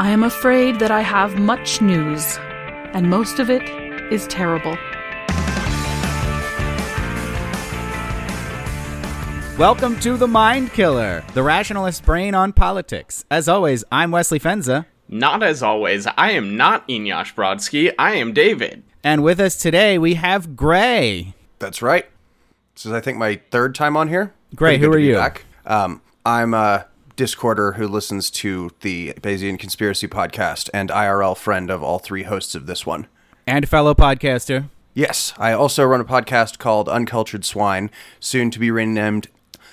[0.00, 2.38] I am afraid that I have much news,
[2.94, 3.68] and most of it
[4.10, 4.78] is terrible.
[9.58, 13.26] Welcome to The Mind Killer, the rationalist brain on politics.
[13.30, 14.86] As always, I'm Wesley Fenza.
[15.06, 18.82] Not as always, I am not Eneasz Brodski, I am David.
[19.04, 21.34] And with us today, we have Gray.
[21.58, 22.08] That's right.
[22.74, 24.32] This is, I think, my third time on here.
[24.56, 25.16] Gray, Pretty who are you?
[25.16, 25.44] Back.
[25.66, 26.86] Um, I'm a
[27.20, 32.54] Discorder who listens to the Bayesian Conspiracy podcast and IRL friend of all three hosts
[32.54, 33.08] of this one.
[33.46, 34.70] And fellow podcaster.
[34.94, 39.28] Yes, I also run a podcast called Uncultured Swine, soon to be renamed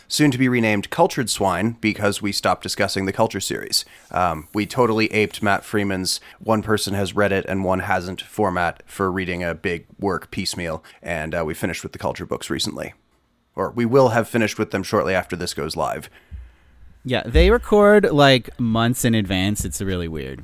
[0.10, 3.86] soon to be renamed Cultured Swine because we stopped discussing the Culture series.
[4.12, 8.84] Um, we totally aped Matt Freeman's one person has read it and one hasn't format
[8.86, 12.94] for reading a big work piecemeal, and uh, we finished with the Culture books recently.
[13.56, 16.10] Or we will have finished with them shortly after this goes live.
[17.08, 19.64] Yeah, they record like months in advance.
[19.64, 20.44] It's really weird.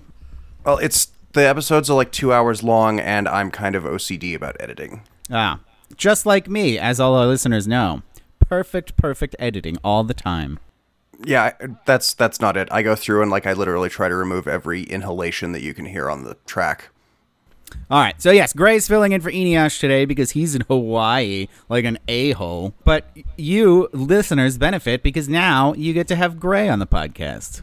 [0.66, 4.56] Well, it's the episodes are like two hours long, and I'm kind of OCD about
[4.62, 5.02] editing.
[5.30, 5.60] Ah,
[5.98, 8.02] just like me, as all our listeners know.
[8.40, 10.58] Perfect, perfect editing all the time.
[11.26, 11.52] Yeah,
[11.86, 12.70] that's that's not it.
[12.72, 15.86] I go through and like I literally try to remove every inhalation that you can
[15.86, 16.92] hear on the track.
[17.90, 21.86] All right, so yes, Gray's filling in for Eneasz today because he's in Hawaii like
[21.86, 22.74] an a hole.
[22.84, 23.06] But
[23.38, 27.62] you listeners benefit because now you get to have Gray on the podcast.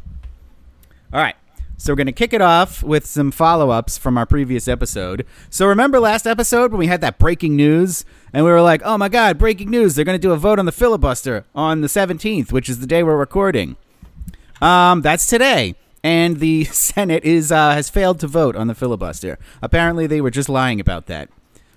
[1.12, 1.34] All right,
[1.80, 5.24] so we're going to kick it off with some follow ups from our previous episode.
[5.48, 8.98] So remember last episode when we had that breaking news and we were like, oh
[8.98, 9.94] my God, breaking news.
[9.94, 12.86] They're going to do a vote on the filibuster on the 17th, which is the
[12.86, 13.76] day we're recording.
[14.60, 15.74] Um, that's today.
[16.02, 19.38] And the Senate is uh, has failed to vote on the filibuster.
[19.62, 21.28] Apparently, they were just lying about that.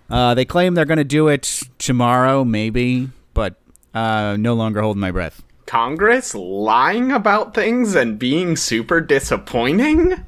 [0.09, 3.55] Uh, they claim they're going to do it tomorrow, maybe, but
[3.93, 5.43] uh, no longer holding my breath.
[5.65, 10.23] Congress lying about things and being super disappointing?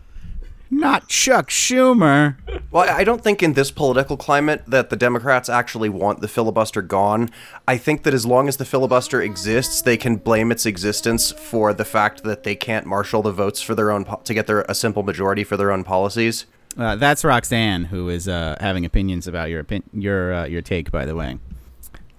[0.71, 2.35] Not Chuck Schumer.
[2.71, 6.81] Well, I don't think in this political climate that the Democrats actually want the filibuster
[6.81, 7.29] gone.
[7.67, 11.73] I think that as long as the filibuster exists, they can blame its existence for
[11.73, 14.61] the fact that they can't marshal the votes for their own po- to get their
[14.67, 16.45] a simple majority for their own policies.
[16.77, 20.91] Uh, that's Roxanne, who is uh, having opinions about your opin- your uh, your take.
[20.91, 21.37] By the way,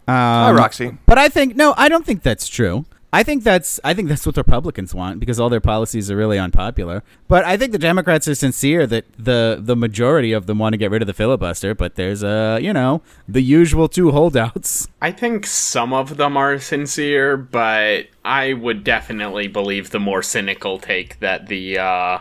[0.09, 0.97] Hi, Um, Roxy.
[1.05, 2.87] But I think no, I don't think that's true.
[3.17, 6.17] I think that's I think that's what the Republicans want because all their policies are
[6.17, 7.03] really unpopular.
[7.29, 10.77] But I think the Democrats are sincere that the the majority of them want to
[10.77, 11.75] get rid of the filibuster.
[11.75, 14.89] But there's uh you know the usual two holdouts.
[15.01, 20.79] I think some of them are sincere, but I would definitely believe the more cynical
[20.79, 22.19] take that the uh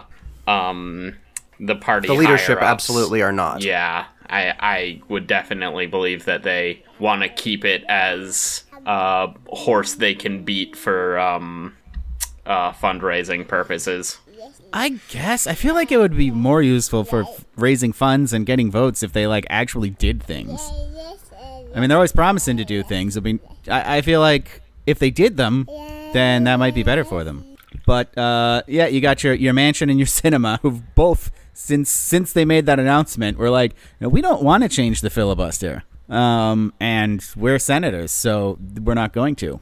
[0.47, 1.17] um
[1.59, 3.63] the party The leadership higher-ups- absolutely are not.
[3.63, 9.96] Yeah, I I would definitely believe that they want to keep it as a horse
[9.96, 11.75] they can beat for um
[12.46, 14.18] uh fundraising purposes.
[14.73, 18.46] I guess I feel like it would be more useful for f- raising funds and
[18.46, 20.59] getting votes if they like actually did things.
[21.73, 23.18] I mean, they're always promising to do things.
[23.18, 25.67] I mean, I, I feel like if they did them,
[26.13, 27.57] then that might be better for them.
[27.85, 32.34] But uh, yeah, you got your, your Manchin and your Sinema, who've both since since
[32.34, 36.73] they made that announcement, were like, "No, we don't want to change the filibuster, um,
[36.79, 39.59] and we're senators, so we're not going to.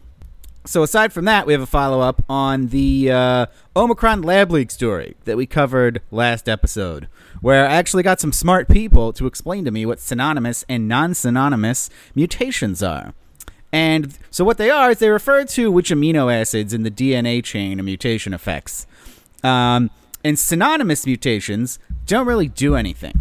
[0.66, 3.46] So aside from that, we have a follow up on the uh,
[3.76, 7.10] Omicron lab leak story that we covered last episode,
[7.42, 11.90] where I actually got some smart people to explain to me what synonymous and non-synonymous
[12.16, 13.14] mutations are.
[13.74, 17.44] And so what they are is they refer to which amino acids in the DNA
[17.44, 18.88] chain a mutation affects.
[19.44, 19.90] Um,
[20.24, 23.20] and synonymous mutations don't really do anything.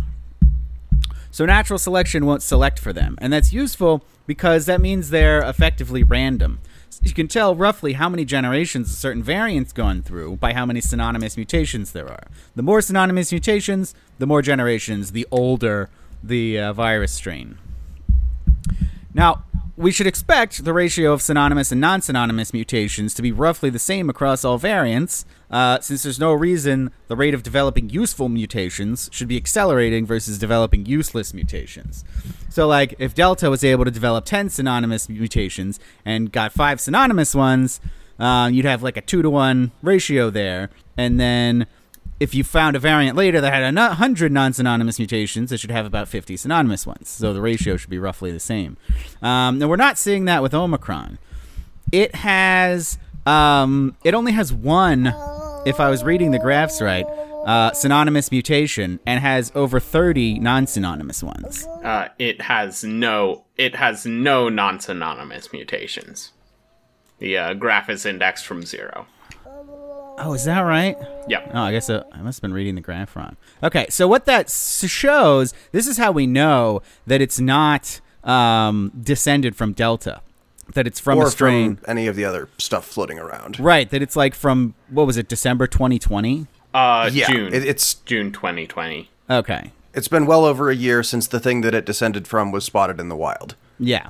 [1.32, 6.02] So natural selection won't select for them, and that's useful because that means they're effectively
[6.02, 6.60] random.
[7.02, 10.82] You can tell roughly how many generations a certain variant's gone through by how many
[10.82, 12.24] synonymous mutations there are.
[12.54, 15.88] The more synonymous mutations, the more generations, the older
[16.22, 17.56] the uh, virus strain.
[19.14, 19.44] Now,
[19.82, 23.78] we should expect the ratio of synonymous and non synonymous mutations to be roughly the
[23.80, 29.10] same across all variants, uh, since there's no reason the rate of developing useful mutations
[29.12, 32.04] should be accelerating versus developing useless mutations.
[32.48, 37.34] So, like, if Delta was able to develop 10 synonymous mutations and got five synonymous
[37.34, 37.80] ones,
[38.20, 40.70] uh, you'd have like a two to one ratio there.
[40.96, 41.66] And then
[42.22, 45.84] if you found a variant later that had a 100 non-synonymous mutations, it should have
[45.84, 47.08] about 50 synonymous ones.
[47.08, 48.76] So the ratio should be roughly the same.
[49.20, 51.18] Um, now we're not seeing that with Omicron.
[51.90, 52.96] It has,
[53.26, 55.12] um, it only has one.
[55.66, 57.06] If I was reading the graphs right,
[57.44, 61.66] uh, synonymous mutation and has over 30 non-synonymous ones.
[61.82, 66.32] Uh, it has no it has no non-synonymous mutations.
[67.18, 69.06] The uh, graph is indexed from zero.
[70.24, 70.96] Oh, is that right?
[71.28, 71.50] Yeah.
[71.52, 73.36] Oh, I guess uh, I must have been reading the graph wrong.
[73.62, 78.92] Okay, so what that s- shows, this is how we know that it's not um,
[79.02, 80.20] descended from Delta,
[80.74, 81.76] that it's from or a strain.
[81.76, 83.58] from any of the other stuff floating around.
[83.58, 86.46] Right, that it's like from, what was it, December 2020?
[86.72, 87.52] Uh, Yeah, June.
[87.52, 89.10] it- it's June 2020.
[89.28, 92.64] Okay, it's been well over a year since the thing that it descended from was
[92.64, 93.56] spotted in the wild.
[93.78, 94.08] yeah.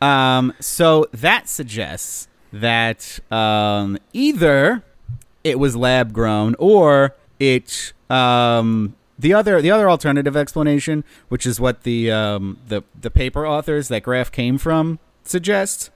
[0.00, 4.82] Um, so that suggests that um, either
[5.44, 11.60] it was lab grown or it um, the other the other alternative explanation, which is
[11.60, 15.90] what the um, the the paper authors that graph came from suggest,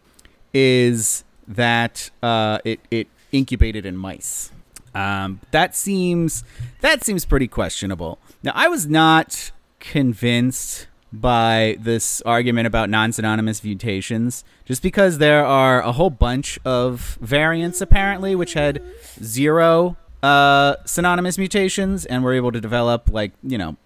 [0.53, 4.51] is that uh, it it incubated in mice.
[4.95, 6.45] Um, that seems
[6.81, 8.19] that seems pretty questionable.
[8.43, 15.81] Now, I was not convinced by this argument about non-synonymous mutations, just because there are
[15.81, 18.83] a whole bunch of variants apparently which had
[19.23, 23.77] zero uh, synonymous mutations and were able to develop like you know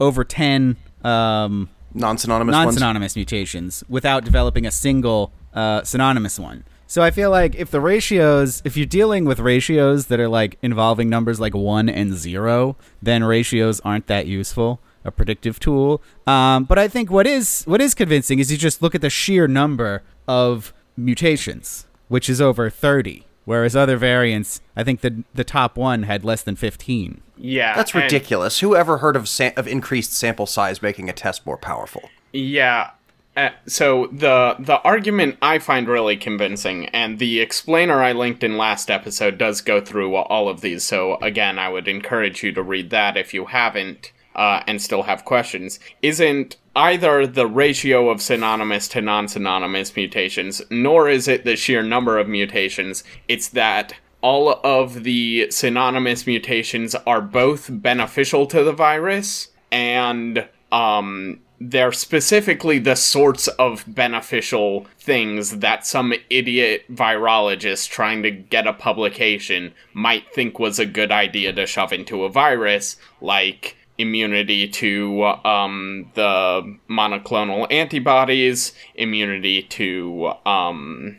[0.00, 2.64] over ten um, Non-synonymous ones.
[2.66, 6.64] non-synonymous mutations without developing a single uh, synonymous one.
[6.86, 10.58] So I feel like if the ratios, if you're dealing with ratios that are like
[10.62, 16.02] involving numbers like one and zero, then ratios aren't that useful, a predictive tool.
[16.26, 19.10] Um, but I think what is what is convincing is you just look at the
[19.10, 25.44] sheer number of mutations, which is over thirty, whereas other variants, I think the the
[25.44, 27.20] top one had less than fifteen.
[27.36, 27.74] Yeah.
[27.74, 28.60] That's ridiculous.
[28.60, 32.08] Who ever heard of sa- of increased sample size making a test more powerful?
[32.32, 32.90] Yeah.
[33.34, 38.58] Uh, so the the argument I find really convincing, and the explainer I linked in
[38.58, 40.84] last episode does go through all of these.
[40.84, 45.02] So again, I would encourage you to read that if you haven't, uh, and still
[45.02, 45.78] have questions.
[46.00, 52.18] Isn't either the ratio of synonymous to non-synonymous mutations, nor is it the sheer number
[52.18, 53.04] of mutations.
[53.28, 61.40] It's that all of the synonymous mutations are both beneficial to the virus and um
[61.70, 68.72] they're specifically the sorts of beneficial things that some idiot virologist trying to get a
[68.72, 75.24] publication might think was a good idea to shove into a virus, like immunity to
[75.44, 81.18] um, the monoclonal antibodies, immunity to um,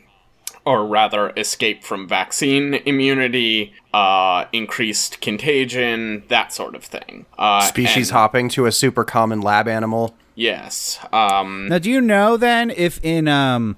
[0.66, 7.26] or rather escape from vaccine immunity, uh, increased contagion, that sort of thing.
[7.38, 10.16] Uh, Species and- hopping to a super common lab animal.
[10.36, 11.00] Yes.
[11.12, 13.78] Um, Now, do you know then if in um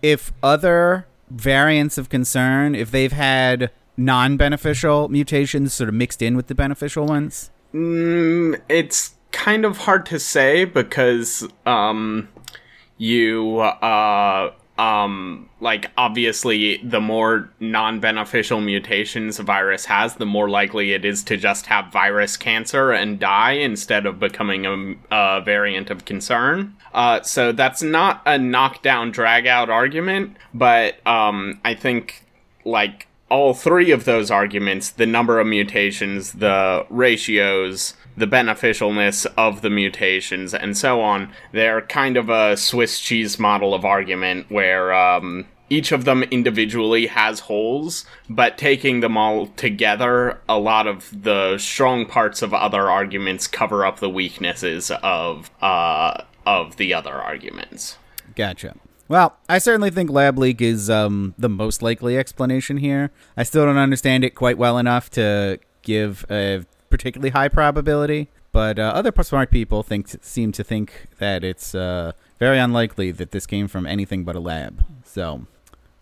[0.00, 6.46] if other variants of concern, if they've had non-beneficial mutations sort of mixed in with
[6.46, 7.50] the beneficial ones?
[7.74, 12.28] Mm, it's kind of hard to say because um,
[12.96, 20.92] you uh, um, like obviously the more non-beneficial mutations a virus has, the more likely
[20.92, 25.90] it is to just have virus cancer and die instead of becoming a, a variant
[25.90, 26.76] of concern.
[26.94, 32.24] Uh, so that's not a knockdown drag out argument, but um, I think
[32.64, 39.62] like all three of those arguments the number of mutations, the ratios, the beneficialness of
[39.62, 44.92] the mutations, and so on they're kind of a Swiss cheese model of argument where
[44.92, 51.22] um, each of them individually has holes, but taking them all together, a lot of
[51.22, 57.12] the strong parts of other arguments cover up the weaknesses of uh, of the other
[57.12, 57.98] arguments.
[58.34, 58.74] Gotcha.
[59.08, 63.10] Well, I certainly think lab leak is um, the most likely explanation here.
[63.36, 68.78] I still don't understand it quite well enough to give a particularly high probability, but
[68.78, 73.46] uh, other smart people think seem to think that it's uh, very unlikely that this
[73.46, 74.84] came from anything but a lab.
[75.04, 75.46] So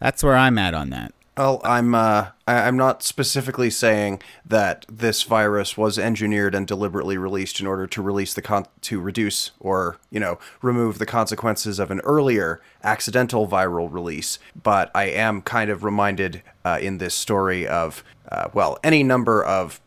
[0.01, 1.15] that's where I'm at on that.
[1.37, 7.61] Well, I'm uh, I'm not specifically saying that this virus was engineered and deliberately released
[7.61, 11.91] in order to release the con- to reduce or you know remove the consequences of
[11.91, 14.39] an earlier accidental viral release.
[14.61, 18.03] But I am kind of reminded uh, in this story of
[18.33, 19.79] uh, well any number of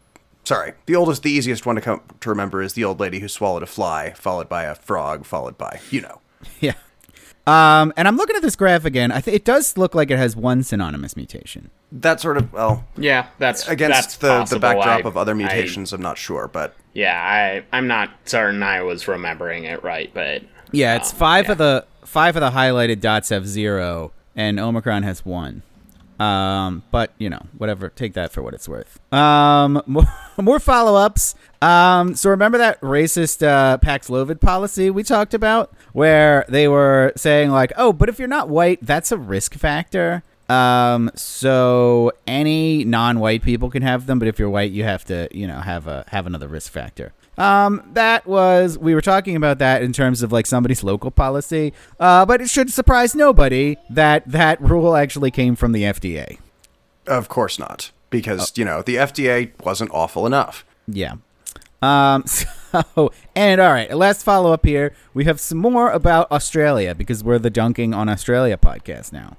[0.43, 3.27] sorry the oldest the easiest one to come to remember is the old lady who
[3.27, 6.21] swallowed a fly followed by a frog followed by you know
[6.59, 6.73] Yeah.
[7.49, 9.11] Um, and I'm looking at this graph again.
[9.11, 11.69] I th- it does look like it has one synonymous mutation.
[11.91, 14.57] that sort of well Yeah, that's against that's the possible.
[14.57, 15.91] the backdrop I- of other I- mutations.
[15.93, 20.43] I'm not sure, but yeah, I I'm not certain I was remembering it right, but
[20.71, 21.51] Yeah, it's um, five yeah.
[21.53, 25.63] of the five of the highlighted dots have zero, and Omicron has one.
[26.19, 27.87] Um, but you know, whatever.
[27.89, 28.99] Take that for what it's worth.
[29.13, 30.03] Um, more,
[30.37, 31.33] more follow ups.
[31.61, 37.51] Um, so remember that racist uh, Paxlovid policy we talked about, where they were saying
[37.51, 40.23] like, oh, but if you're not white, that's a risk factor.
[40.49, 45.27] Um, so any non-white people can have them, but if you're white, you have to,
[45.31, 47.13] you know, have a have another risk factor.
[47.37, 51.71] Um, that was we were talking about that in terms of like somebody's local policy.
[51.99, 56.39] Uh, but it should surprise nobody that that rule actually came from the FDA.
[57.07, 60.65] Of course not, because you know the FDA wasn't awful enough.
[60.87, 61.15] Yeah.
[61.81, 62.45] Um, so,
[63.35, 64.93] and all right, last follow up here.
[65.13, 69.37] We have some more about Australia because we're the Dunking on Australia podcast now.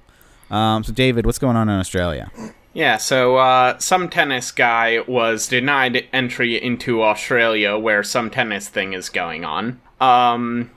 [0.51, 2.31] Um, so, David, what's going on in Australia?
[2.73, 8.93] Yeah, so uh, some tennis guy was denied entry into Australia where some tennis thing
[8.93, 9.81] is going on.
[10.01, 10.71] Um,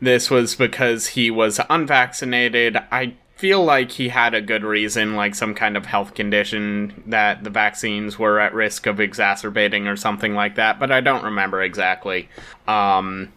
[0.00, 2.76] this was because he was unvaccinated.
[2.90, 7.42] I feel like he had a good reason, like some kind of health condition that
[7.42, 11.62] the vaccines were at risk of exacerbating or something like that, but I don't remember
[11.62, 12.28] exactly.
[12.68, 13.32] Um,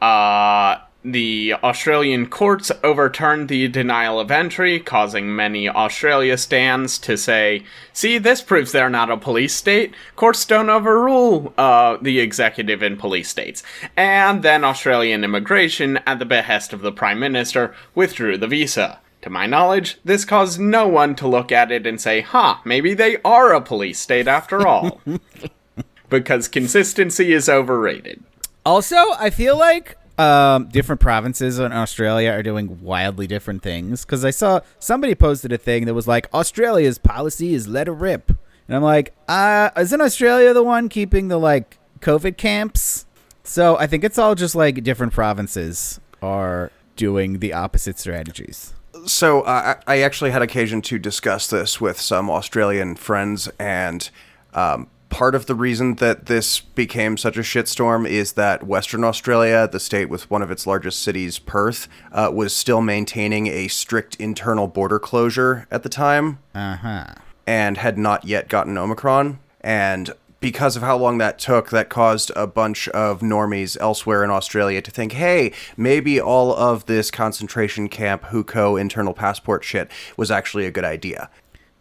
[0.00, 7.64] uh, the Australian courts overturned the denial of entry, causing many Australia stands to say,
[7.92, 9.92] see, this proves they're not a police state.
[10.14, 13.64] Courts don't overrule uh, the executive in police states.
[13.96, 19.00] And then Australian immigration, at the behest of the Prime Minister, withdrew the visa.
[19.22, 22.94] To my knowledge, this caused no one to look at it and say, huh, maybe
[22.94, 25.00] they are a police state after all.
[26.08, 28.22] because consistency is overrated.
[28.64, 34.04] Also, I feel like um, different provinces in Australia are doing wildly different things.
[34.04, 37.92] Because I saw somebody posted a thing that was like, Australia's policy is let it
[37.92, 38.30] rip.
[38.66, 43.06] And I'm like, uh, isn't Australia the one keeping the like COVID camps?
[43.42, 48.74] So I think it's all just like different provinces are doing the opposite strategies.
[49.06, 54.08] So uh, I actually had occasion to discuss this with some Australian friends, and
[54.54, 59.68] um, part of the reason that this became such a shitstorm is that Western Australia,
[59.70, 64.16] the state with one of its largest cities, Perth, uh, was still maintaining a strict
[64.16, 67.04] internal border closure at the time Uh huh.
[67.46, 69.38] and had not yet gotten Omicron.
[69.60, 74.30] And because of how long that took, that caused a bunch of normies elsewhere in
[74.30, 80.30] Australia to think, hey, maybe all of this concentration camp, hukou, internal passport shit was
[80.30, 81.28] actually a good idea.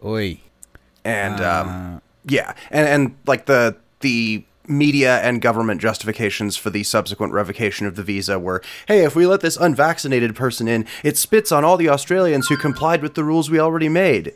[0.04, 0.40] Oi.
[1.04, 7.32] And um, yeah, and and like the the media and government justifications for the subsequent
[7.32, 11.52] revocation of the visa were, hey, if we let this unvaccinated person in, it spits
[11.52, 14.34] on all the Australians who complied with the rules we already made.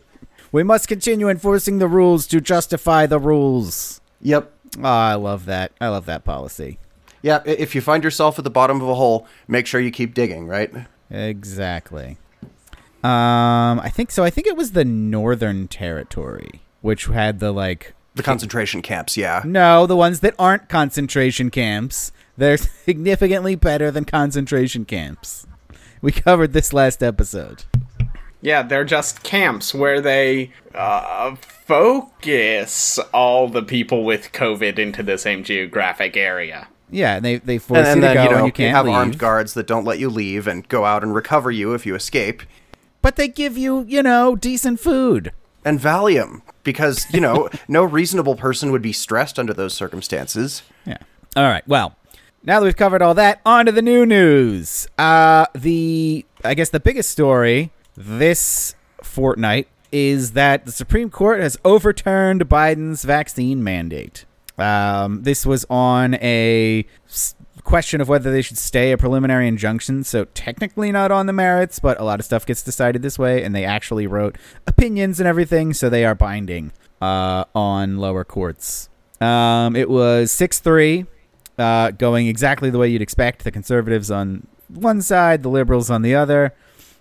[0.52, 4.01] We must continue enforcing the rules to justify the rules.
[4.22, 4.52] Yep.
[4.80, 5.72] Oh, I love that.
[5.82, 6.78] I love that policy.
[7.22, 10.14] Yeah, if you find yourself at the bottom of a hole, make sure you keep
[10.14, 10.74] digging, right?
[11.10, 12.18] Exactly.
[13.04, 14.24] Um, I think so.
[14.24, 19.42] I think it was the Northern Territory, which had the like The concentration camps, yeah.
[19.46, 22.12] no, the ones that aren't concentration camps.
[22.38, 25.46] They're significantly better than concentration camps.
[26.02, 27.66] We covered this last episode.
[28.42, 35.18] Yeah, they're just camps where they uh, focus all the people with COVID into the
[35.18, 36.68] same geographic area.
[36.90, 38.52] Yeah, and they they force And, you to then, go you know, and you you
[38.52, 38.96] can't have leave.
[38.96, 41.96] armed guards that don't let you leave and go out and recover you if you
[41.96, 42.44] escape.
[43.02, 45.32] but they give you, you know, decent food.
[45.66, 50.64] And Valium, because, you know, no reasonable person would be stressed under those circumstances.
[50.86, 50.98] Yeah.
[51.36, 51.68] All right.
[51.68, 51.96] Well,
[52.44, 54.88] now that we've covered all that, on to the new news.
[54.98, 57.72] Uh, the I guess the biggest story
[58.06, 64.26] this fortnight is that the Supreme Court has overturned Biden's vaccine mandate.
[64.58, 66.86] Um, this was on a
[67.64, 70.04] question of whether they should stay a preliminary injunction.
[70.04, 73.44] So technically not on the merits, but a lot of stuff gets decided this way,
[73.44, 78.90] and they actually wrote opinions and everything, so they are binding uh, on lower courts.
[79.20, 81.06] Um, it was six three,
[81.58, 83.44] uh, going exactly the way you'd expect.
[83.44, 86.54] The conservatives on one side, the liberals on the other,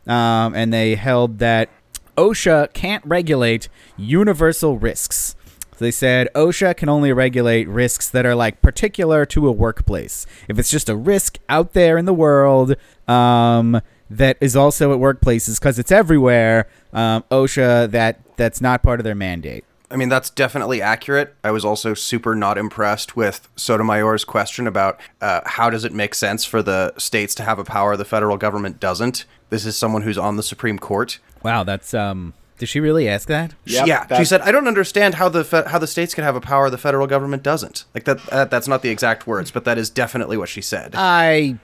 [0.07, 1.69] um, and they held that
[2.17, 5.35] OSHA can't regulate universal risks.
[5.81, 10.27] So they said OSHA can only regulate risks that are like particular to a workplace.
[10.47, 12.77] If it's just a risk out there in the world
[13.09, 13.81] um,
[14.11, 19.05] that is also at workplaces because it's everywhere, um, OSHA that that's not part of
[19.05, 19.65] their mandate.
[19.91, 21.35] I mean, that's definitely accurate.
[21.43, 26.15] I was also super not impressed with Sotomayor's question about uh, how does it make
[26.15, 29.25] sense for the states to have a power the federal government doesn't.
[29.49, 31.19] This is someone who's on the Supreme Court.
[31.43, 32.35] Wow, that's um.
[32.59, 33.55] Did she really ask that?
[33.65, 36.37] Yep, yeah, she said, "I don't understand how the fe- how the states can have
[36.37, 38.19] a power the federal government doesn't." Like that.
[38.29, 40.95] Uh, that's not the exact words, but that is definitely what she said.
[40.95, 41.57] I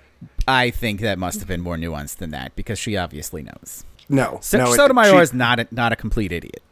[0.49, 3.85] I think that must have been more nuanced than that because she obviously knows.
[4.09, 6.63] no, So, no, it- Sotomayor she- is not a, not a complete idiot.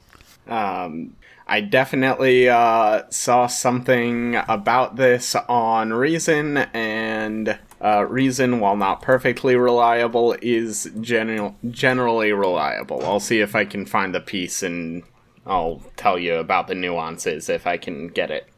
[0.49, 1.15] Um,
[1.47, 9.57] I definitely uh, saw something about this on Reason, and uh, reason, while not perfectly
[9.57, 13.05] reliable, is general generally reliable.
[13.05, 15.03] I'll see if I can find the piece and
[15.47, 18.49] I'll tell you about the nuances if I can get it.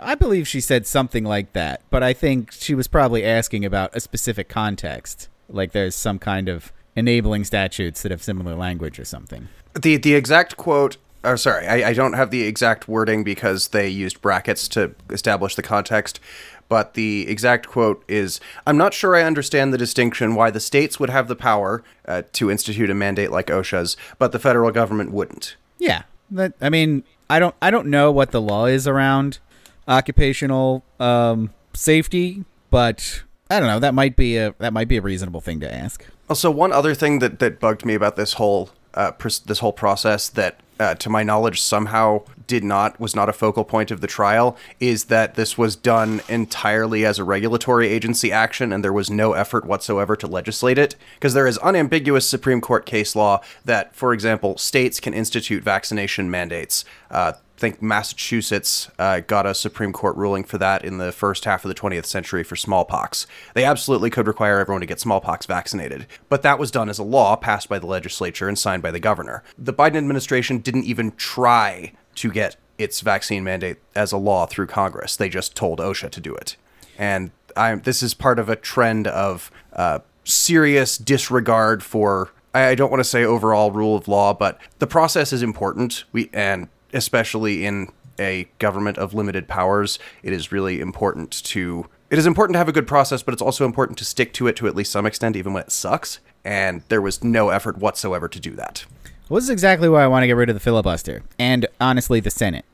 [0.00, 3.94] I believe she said something like that, but I think she was probably asking about
[3.94, 5.28] a specific context.
[5.48, 9.48] Like there's some kind of enabling statutes that have similar language or something.
[9.74, 10.96] The the exact quote.
[11.24, 15.54] Oh, sorry, I, I don't have the exact wording because they used brackets to establish
[15.54, 16.20] the context.
[16.68, 20.98] But the exact quote is I'm not sure I understand the distinction why the states
[20.98, 25.12] would have the power uh, to institute a mandate like OSHA's, but the federal government
[25.12, 25.56] wouldn't.
[25.78, 29.38] Yeah, that I mean, I don't I don't know what the law is around
[29.86, 33.78] occupational um, safety, but I don't know.
[33.78, 36.04] That might be a that might be a reasonable thing to ask.
[36.28, 39.72] Also, one other thing that, that bugged me about this whole uh, pr- this whole
[39.72, 44.00] process that, uh, to my knowledge, somehow did not was not a focal point of
[44.00, 48.92] the trial is that this was done entirely as a regulatory agency action, and there
[48.92, 50.96] was no effort whatsoever to legislate it.
[51.14, 56.30] Because there is unambiguous Supreme Court case law that, for example, states can institute vaccination
[56.30, 56.84] mandates.
[57.10, 61.64] Uh, think Massachusetts uh, got a Supreme Court ruling for that in the first half
[61.64, 63.26] of the 20th century for smallpox.
[63.54, 67.04] They absolutely could require everyone to get smallpox vaccinated, but that was done as a
[67.04, 69.42] law passed by the legislature and signed by the governor.
[69.56, 74.66] The Biden administration didn't even try to get its vaccine mandate as a law through
[74.66, 75.16] Congress.
[75.16, 76.56] They just told OSHA to do it.
[76.98, 82.90] And I'm, this is part of a trend of uh, serious disregard for I don't
[82.90, 86.04] want to say overall rule of law, but the process is important.
[86.12, 87.88] We and especially in
[88.18, 92.68] a government of limited powers, it is really important to it is important to have
[92.68, 95.06] a good process, but it's also important to stick to it to at least some
[95.06, 96.20] extent, even when it sucks.
[96.44, 98.84] And there was no effort whatsoever to do that.
[99.28, 102.20] Well, this is exactly why I want to get rid of the filibuster, and honestly,
[102.20, 102.64] the Senate.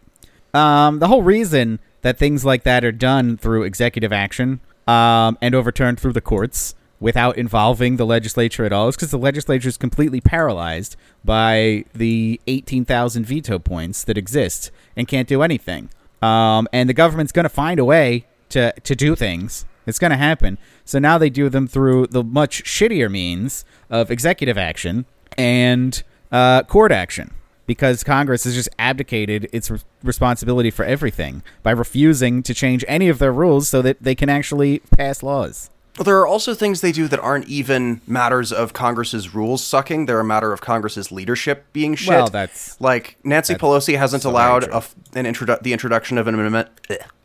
[0.53, 5.55] Um, the whole reason that things like that are done through executive action um, and
[5.55, 9.77] overturned through the courts without involving the legislature at all is because the legislature is
[9.77, 10.95] completely paralyzed
[11.25, 15.91] by the 18,000 veto points that exist and can't do anything.
[16.23, 19.65] Um, and the government's going to find a way to, to do things.
[19.85, 20.59] It's going to happen.
[20.85, 25.05] So now they do them through the much shittier means of executive action
[25.37, 27.35] and uh, court action
[27.67, 33.09] because Congress has just abdicated its re- responsibility for everything by refusing to change any
[33.09, 35.69] of their rules so that they can actually pass laws.
[35.99, 40.07] Well, there are also things they do that aren't even matters of Congress's rules sucking.
[40.07, 42.09] They're a matter of Congress's leadership being shit.
[42.09, 44.83] Well, that's- like Nancy that's Pelosi hasn't so allowed a
[45.15, 46.69] an introdu- the introduction of an amendment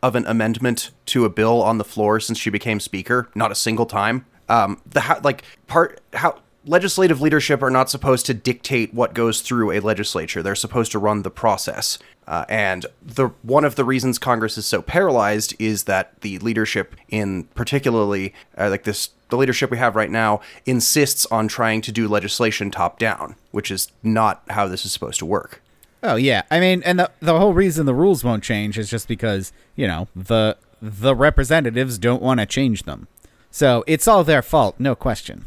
[0.02, 3.28] of an amendment to a bill on the floor since she became speaker.
[3.34, 4.26] Not a single time.
[4.50, 9.72] Um, the like part how legislative leadership are not supposed to dictate what goes through
[9.72, 10.42] a legislature.
[10.42, 11.98] They're supposed to run the process.
[12.28, 16.94] Uh, and the one of the reasons Congress is so paralyzed is that the leadership,
[17.08, 21.90] in particularly uh, like this, the leadership we have right now, insists on trying to
[21.90, 25.62] do legislation top down, which is not how this is supposed to work.
[26.02, 29.08] Oh yeah, I mean, and the the whole reason the rules won't change is just
[29.08, 33.08] because you know the the representatives don't want to change them.
[33.50, 35.46] So it's all their fault, no question.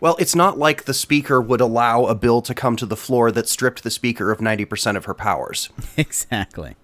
[0.00, 3.30] Well, it's not like the speaker would allow a bill to come to the floor
[3.32, 5.70] that stripped the speaker of 90% of her powers.
[5.96, 6.76] exactly.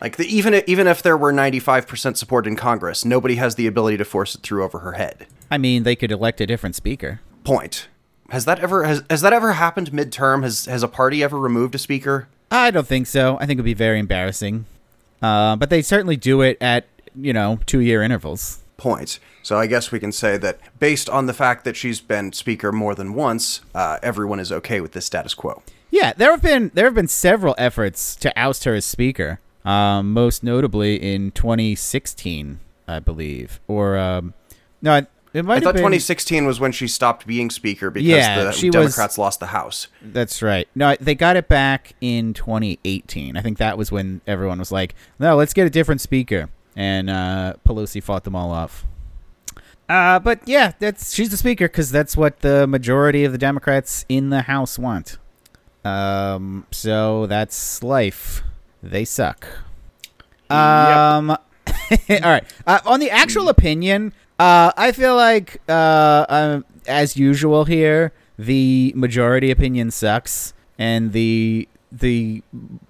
[0.00, 3.96] Like the, even even if there were 95% support in Congress, nobody has the ability
[3.98, 5.26] to force it through over her head.
[5.50, 7.20] I mean, they could elect a different speaker.
[7.44, 7.88] Point.
[8.30, 10.42] Has that ever has, has that ever happened midterm?
[10.42, 12.26] Has has a party ever removed a speaker?
[12.50, 13.36] I don't think so.
[13.36, 14.66] I think it would be very embarrassing.
[15.22, 18.63] Uh, but they certainly do it at you know two year intervals.
[18.76, 19.18] Point.
[19.42, 22.72] So I guess we can say that based on the fact that she's been speaker
[22.72, 25.62] more than once, uh, everyone is okay with this status quo.
[25.90, 29.38] Yeah, there have been there have been several efforts to oust her as speaker.
[29.64, 32.58] Um, most notably in 2016,
[32.88, 34.34] I believe, or um,
[34.82, 35.82] no, it- it might I thought been.
[35.82, 39.46] 2016 was when she stopped being speaker because Yeah, the she was- Democrats lost the
[39.46, 39.88] House.
[40.00, 40.68] That's right.
[40.76, 43.36] No, they got it back in 2018.
[43.36, 47.10] I think that was when everyone was like, "No, let's get a different speaker," and
[47.10, 48.86] uh, Pelosi fought them all off.
[49.88, 54.04] Uh, but yeah, that's she's the speaker because that's what the majority of the Democrats
[54.08, 55.18] in the House want.
[55.84, 58.42] Um, so that's life.
[58.82, 59.46] They suck.
[60.48, 61.38] Um, all
[62.08, 62.44] right.
[62.66, 68.92] Uh, on the actual opinion, uh, I feel like, uh, um, as usual here, the
[68.96, 72.42] majority opinion sucks, and the the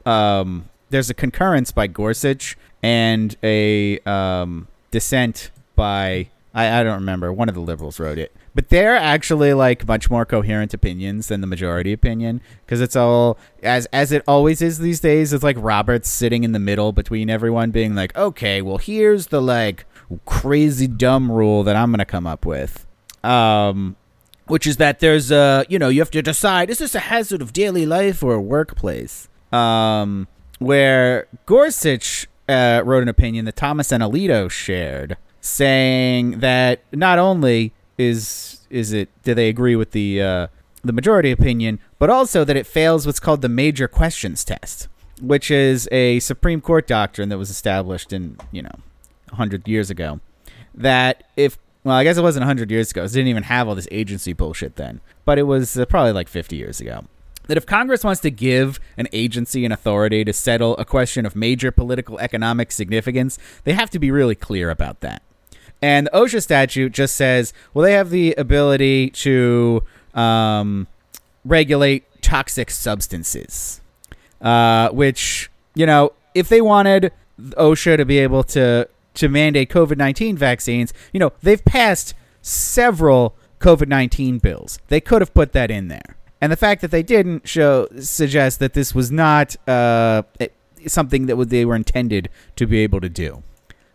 [0.06, 7.32] um, there's a concurrence by Gorsuch and a um, dissent by I, I don't remember.
[7.32, 11.40] One of the liberals wrote it, but they're actually like much more coherent opinions than
[11.40, 15.32] the majority opinion because it's all as as it always is these days.
[15.32, 19.40] It's like Roberts sitting in the middle between everyone, being like, okay, well here's the
[19.40, 19.86] like
[20.26, 22.86] crazy dumb rule that I'm gonna come up with.
[23.24, 23.96] Um,
[24.46, 27.40] which is that there's a you know you have to decide is this a hazard
[27.40, 33.92] of daily life or a workplace um, where gorsuch uh, wrote an opinion that thomas
[33.92, 40.20] and alito shared saying that not only is is it do they agree with the
[40.20, 40.46] uh,
[40.82, 44.88] the majority opinion but also that it fails what's called the major questions test
[45.20, 48.74] which is a supreme court doctrine that was established in you know
[49.30, 50.20] 100 years ago
[50.74, 53.04] that if well, I guess it wasn't 100 years ago.
[53.04, 55.00] It didn't even have all this agency bullshit then.
[55.26, 57.04] But it was uh, probably like 50 years ago.
[57.46, 61.36] That if Congress wants to give an agency an authority to settle a question of
[61.36, 65.22] major political economic significance, they have to be really clear about that.
[65.82, 69.82] And the OSHA statute just says, well, they have the ability to
[70.14, 70.86] um,
[71.44, 73.82] regulate toxic substances,
[74.40, 79.96] uh, which, you know, if they wanted OSHA to be able to to mandate COVID
[79.96, 84.78] 19 vaccines, you know, they've passed several COVID 19 bills.
[84.88, 86.16] They could have put that in there.
[86.40, 90.22] And the fact that they didn't show suggests that this was not uh,
[90.86, 93.42] something that they were intended to be able to do,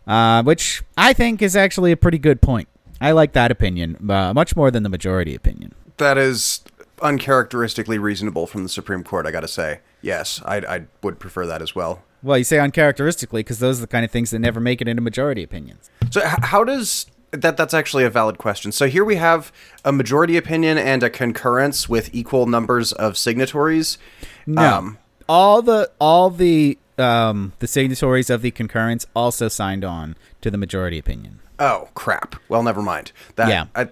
[0.06, 2.68] uh, which I think is actually a pretty good point.
[3.00, 5.74] I like that opinion uh, much more than the majority opinion.
[5.96, 6.62] That is
[7.02, 9.80] uncharacteristically reasonable from the Supreme Court, I gotta say.
[10.02, 12.02] Yes, I, I would prefer that as well.
[12.22, 14.88] Well, you say uncharacteristically because those are the kind of things that never make it
[14.88, 15.90] into majority opinions.
[16.10, 17.56] So, how does that?
[17.56, 18.72] That's actually a valid question.
[18.72, 19.52] So here we have
[19.84, 23.98] a majority opinion and a concurrence with equal numbers of signatories.
[24.46, 30.16] No, Um, all the all the um, the signatories of the concurrence also signed on
[30.42, 31.40] to the majority opinion.
[31.58, 32.36] oh crap.
[32.48, 33.12] Well, never mind.
[33.36, 33.66] That, Yeah.
[33.74, 33.88] I,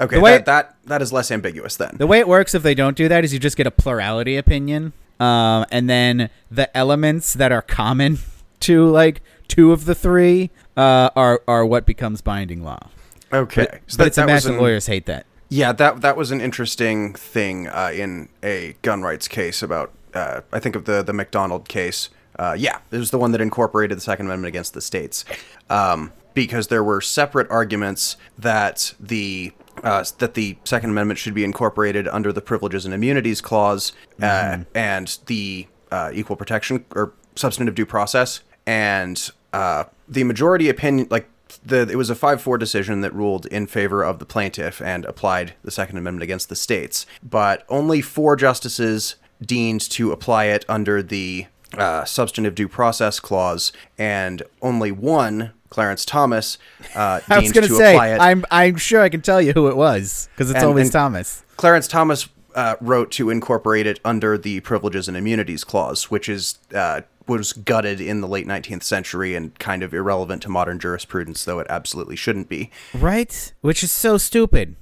[0.00, 0.20] okay.
[0.20, 1.96] That, that that is less ambiguous then.
[1.98, 4.36] The way it works if they don't do that is you just get a plurality
[4.36, 8.18] opinion, um, and then the elements that are common
[8.60, 12.88] to like two of the three uh, are are what becomes binding law.
[13.32, 13.66] okay.
[13.70, 15.26] But, So but that- it's a that mess and an- lawyers hate that.
[15.48, 19.92] Yeah, that that was an interesting thing uh, in a gun rights case about.
[20.12, 22.08] Uh, I think of the the McDonald case.
[22.38, 25.24] Uh, yeah, it was the one that incorporated the Second Amendment against the states,
[25.70, 29.52] um, because there were separate arguments that the
[29.84, 34.58] uh, that the Second Amendment should be incorporated under the Privileges and Immunities Clause uh,
[34.74, 41.28] and the uh, Equal Protection or Substantive Due Process, and uh, the majority opinion, like
[41.64, 45.54] the it was a 5-4 decision that ruled in favor of the plaintiff and applied
[45.62, 51.02] the second amendment against the states but only four justices deemed to apply it under
[51.02, 51.46] the
[51.78, 56.58] uh, substantive due process clause and only one clarence thomas
[56.94, 59.52] uh, I was gonna to say, apply it I'm, I'm sure I can tell you
[59.52, 61.44] who it was because it's And- always and- Thomas.
[61.56, 66.58] Clarence Thomas uh, wrote to incorporate it under the Privileges and Immunities Clause, which is
[66.74, 71.44] uh, was gutted in the late 19th century and kind of irrelevant to modern jurisprudence,
[71.44, 72.70] though it absolutely shouldn't be.
[72.94, 73.52] Right?
[73.60, 74.76] Which is so stupid.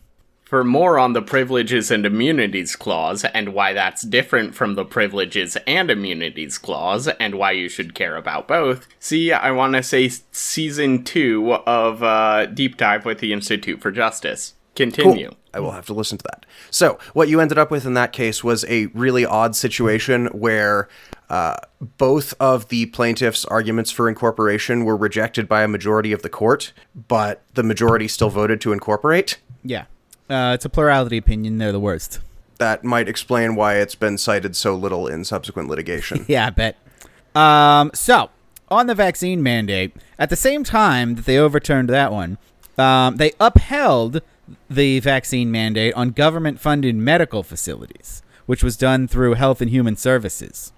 [0.44, 5.56] For more on the Privileges and Immunities Clause and why that's different from the Privileges
[5.66, 10.10] and Immunities Clause and why you should care about both, see, I want to say
[10.30, 14.54] season two of uh, Deep Dive with the Institute for Justice.
[14.76, 15.28] Continue.
[15.28, 15.36] Cool.
[15.54, 16.46] I will have to listen to that.
[16.70, 20.88] So, what you ended up with in that case was a really odd situation where
[21.30, 21.56] uh,
[21.98, 26.72] both of the plaintiff's arguments for incorporation were rejected by a majority of the court,
[27.08, 29.38] but the majority still voted to incorporate.
[29.62, 29.86] Yeah.
[30.28, 31.58] Uh, it's a plurality opinion.
[31.58, 32.20] They're the worst.
[32.58, 36.24] That might explain why it's been cited so little in subsequent litigation.
[36.28, 36.76] Yeah, I bet.
[37.34, 38.30] Um, so,
[38.68, 42.38] on the vaccine mandate, at the same time that they overturned that one,
[42.78, 44.22] um, they upheld
[44.70, 49.96] the vaccine mandate on government funded medical facilities, which was done through Health and Human
[49.96, 50.72] Services.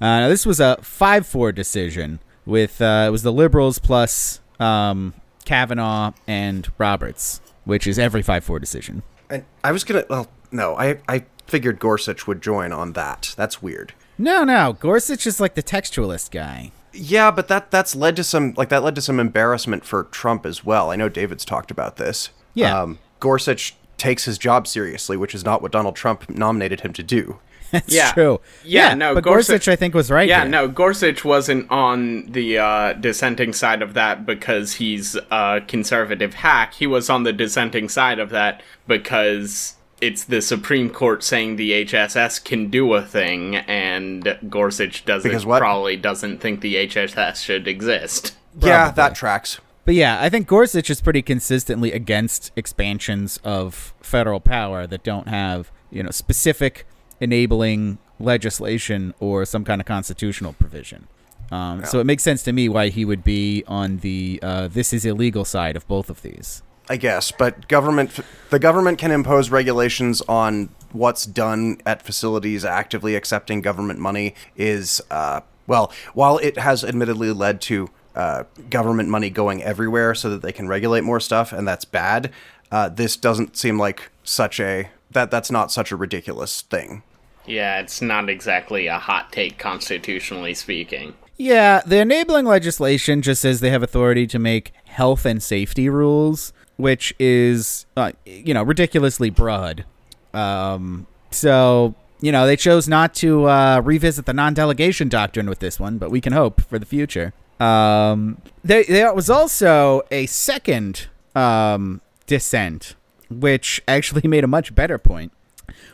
[0.00, 4.40] Uh, now, this was a 5 4 decision with uh, it was the Liberals plus
[4.60, 9.02] um, Kavanaugh and Roberts, which is every 5 4 decision.
[9.30, 10.04] And I was gonna.
[10.08, 13.34] Well, no, I I figured Gorsuch would join on that.
[13.36, 13.94] That's weird.
[14.18, 16.72] No, no, Gorsuch is like the textualist guy.
[16.92, 20.46] Yeah, but that that's led to some like that led to some embarrassment for Trump
[20.46, 20.90] as well.
[20.90, 22.30] I know David's talked about this.
[22.54, 22.80] Yeah.
[22.80, 27.02] Um, Gorsuch takes his job seriously, which is not what Donald Trump nominated him to
[27.02, 27.38] do.
[27.72, 28.12] That's Yeah.
[28.12, 28.40] true.
[28.64, 30.28] Yeah, no, but Gorsuch- Gorsuch, I think, was right.
[30.28, 30.48] Yeah, here.
[30.50, 36.74] no, Gorsuch wasn't on the uh, dissenting side of that because he's a conservative hack.
[36.74, 41.84] He was on the dissenting side of that because it's the Supreme Court saying the
[41.84, 45.58] HSS can do a thing, and Gorsuch doesn't Because what?
[45.58, 48.36] probably doesn't think the HSS should exist.
[48.60, 49.58] Yeah, that tracks.
[49.84, 55.28] But yeah, I think Gorsuch is pretty consistently against expansions of federal power that don't
[55.28, 56.86] have, you know, specific
[57.20, 61.06] enabling legislation or some kind of constitutional provision.
[61.50, 64.92] Um, So it makes sense to me why he would be on the uh, this
[64.92, 66.62] is illegal side of both of these.
[66.88, 73.16] I guess, but government the government can impose regulations on what's done at facilities actively
[73.16, 79.30] accepting government money is uh, well, while it has admittedly led to uh, government money
[79.30, 82.30] going everywhere so that they can regulate more stuff, and that's bad.
[82.70, 87.02] Uh, this doesn't seem like such a that that's not such a ridiculous thing.
[87.46, 91.14] Yeah, it's not exactly a hot take constitutionally speaking.
[91.38, 96.52] Yeah, the enabling legislation just says they have authority to make health and safety rules,
[96.76, 99.84] which is, uh, you know, ridiculously broad.
[100.32, 105.58] Um, so, you know, they chose not to uh, revisit the non delegation doctrine with
[105.58, 107.32] this one, but we can hope for the future.
[107.60, 112.96] Um, there, there was also a second um, dissent,
[113.30, 115.32] which actually made a much better point,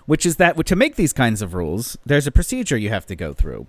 [0.06, 3.16] which is that to make these kinds of rules, there's a procedure you have to
[3.16, 3.66] go through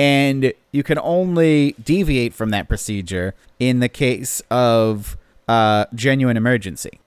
[0.00, 7.00] and you can only deviate from that procedure in the case of uh, genuine emergency.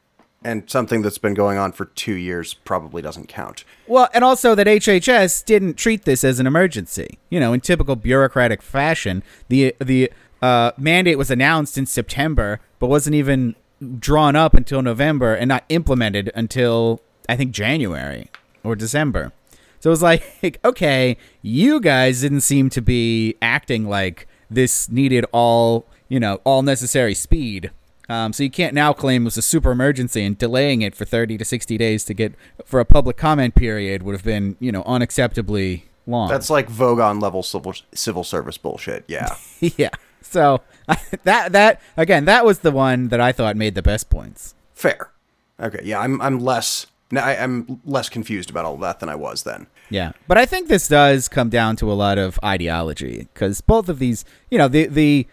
[0.46, 3.64] And something that's been going on for two years probably doesn't count.
[3.88, 7.18] Well, and also that HHS didn't treat this as an emergency.
[7.32, 12.88] You know, in typical bureaucratic fashion, the the uh, mandate was announced in September, but
[12.88, 13.56] wasn't even
[14.00, 18.30] drawn up until November, and not implemented until I think January
[18.64, 19.32] or December.
[19.80, 20.02] So it was
[20.44, 26.40] like, okay, you guys didn't seem to be acting like this needed all, you know,
[26.44, 27.72] all necessary speed.
[28.10, 31.06] Um, so you can't now claim it was a super emergency and delaying it for
[31.06, 32.34] 30 to 60 days to get
[32.66, 36.30] for a public comment period would have been, you know, unacceptably long.
[36.30, 39.06] That's like Vogon level civil civil service bullshit.
[39.08, 39.36] Yeah.
[39.60, 39.90] yeah.
[40.24, 40.62] So
[41.24, 44.56] that that again, that was the one that I thought made the best points.
[44.74, 45.12] Fair.
[45.60, 45.82] Okay.
[45.84, 46.00] Yeah.
[46.00, 46.88] I'm I'm less.
[47.16, 49.68] I, I'm less confused about all that than I was then.
[49.90, 53.88] Yeah, but I think this does come down to a lot of ideology because both
[53.88, 55.28] of these, you know, the the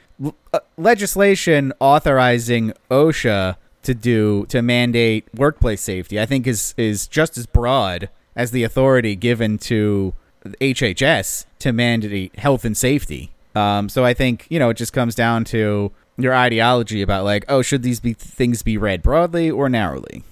[0.53, 7.39] uh, legislation authorizing OSHA to do to mandate workplace safety, I think is is just
[7.39, 13.33] as broad as the authority given to HHS to mandate health and safety.
[13.55, 17.45] Um, so I think you know it just comes down to your ideology about like,
[17.49, 20.23] oh, should these be things be read broadly or narrowly?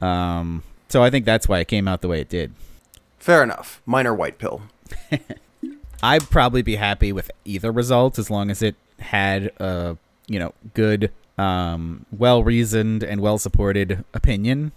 [0.00, 2.52] Um, so I think that's why it came out the way it did.
[3.18, 3.80] Fair enough.
[3.86, 4.62] Minor white pill.
[6.02, 10.52] I'd probably be happy with either result as long as it had a you know
[10.74, 14.72] good, um, well reasoned and well supported opinion.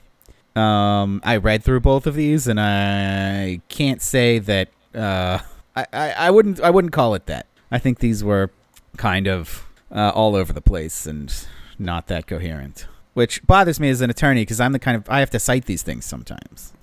[0.56, 5.40] Um, I read through both of these and I can't say that uh,
[5.76, 7.48] I, I, I wouldn't I wouldn't call it that.
[7.72, 8.52] I think these were
[8.98, 11.34] kind of uh, all over the place and
[11.78, 15.20] not that coherent, which bothers me as an attorney because I'm the kind of I
[15.20, 16.74] have to cite these things sometimes.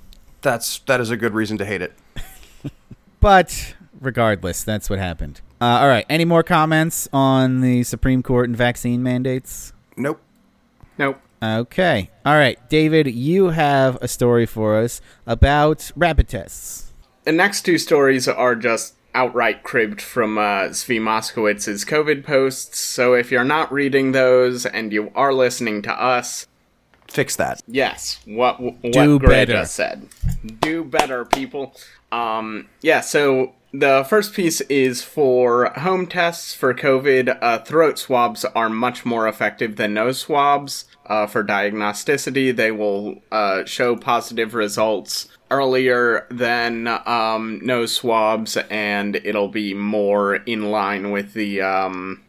[0.42, 1.92] That's that is a good reason to hate it.
[3.22, 5.40] But regardless, that's what happened.
[5.60, 6.04] Uh, all right.
[6.10, 9.72] Any more comments on the Supreme Court and vaccine mandates?
[9.96, 10.20] Nope.
[10.98, 11.20] Nope.
[11.40, 12.10] Okay.
[12.26, 12.58] All right.
[12.68, 16.92] David, you have a story for us about rapid tests.
[17.22, 23.14] The next two stories are just outright cribbed from uh, Zvi Mowshowitz's COVID posts, so
[23.14, 26.46] if you're not reading those and you are listening to us,
[27.12, 27.60] Fix that.
[27.66, 29.52] Yes, what what Do Gray better.
[29.52, 30.08] just said.
[30.60, 31.74] Do better, people.
[32.10, 33.02] Um, yeah.
[33.02, 37.38] So the first piece is for home tests for COVID.
[37.42, 40.86] Uh, throat swabs are much more effective than nose swabs.
[41.04, 49.48] Uh, for diagnosticity, they will uh, show positive results earlier than um, swabs, and it'll
[49.48, 52.22] be more in line with the um,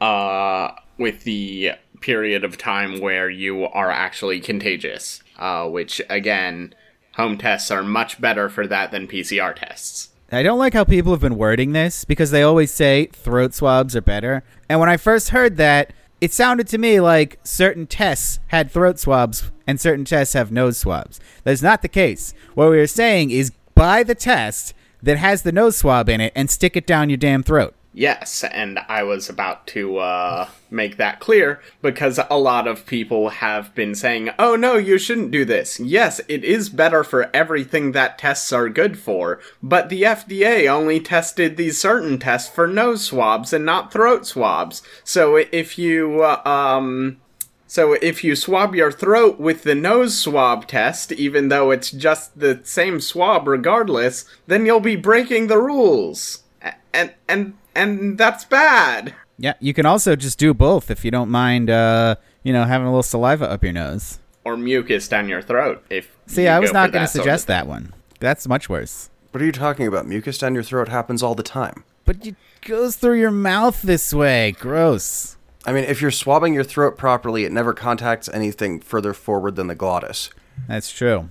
[0.00, 5.22] uh, with the period of time where you are actually contagious.
[5.38, 6.74] Uh, which again,
[7.14, 10.10] home tests are much better for that than PCR tests.
[10.32, 13.96] I don't like how people have been wording this because they always say throat swabs
[13.96, 14.44] are better.
[14.68, 18.98] And when I first heard that, it sounded to me like certain tests had throat
[18.98, 21.18] swabs and certain tests have nose swabs.
[21.44, 22.34] That's not the case.
[22.54, 26.32] What we are saying is buy the test that has the nose swab in it
[26.36, 27.74] and stick it down your damn throat.
[27.92, 33.30] Yes, and I was about to uh, make that clear because a lot of people
[33.30, 35.80] have been saying, oh no, you shouldn't do this.
[35.80, 41.00] Yes, it is better for everything that tests are good for, but the FDA only
[41.00, 44.82] tested these certain tests for nose swabs and not throat swabs.
[45.02, 47.20] So if you, uh, um,
[47.66, 52.38] so if you swab your throat with the nose swab test, even though it's just
[52.38, 56.44] the same swab regardless, then you'll be breaking the rules.
[56.92, 59.14] A- And and and that's bad.
[59.38, 62.86] Yeah, you can also just do both if you don't mind, uh, you know, having
[62.86, 64.18] a little saliva up your nose.
[64.44, 65.82] Or mucus down your throat.
[65.88, 67.92] If See, you I was go not going to suggest that one.
[68.18, 69.08] That's much worse.
[69.30, 70.06] What are you talking about?
[70.06, 71.84] Mucus down your throat happens all the time.
[72.04, 74.52] But it goes through your mouth this way.
[74.52, 75.36] Gross.
[75.64, 79.68] I mean, if you're swabbing your throat properly, it never contacts anything further forward than
[79.68, 80.30] the glottis.
[80.68, 81.28] That's true.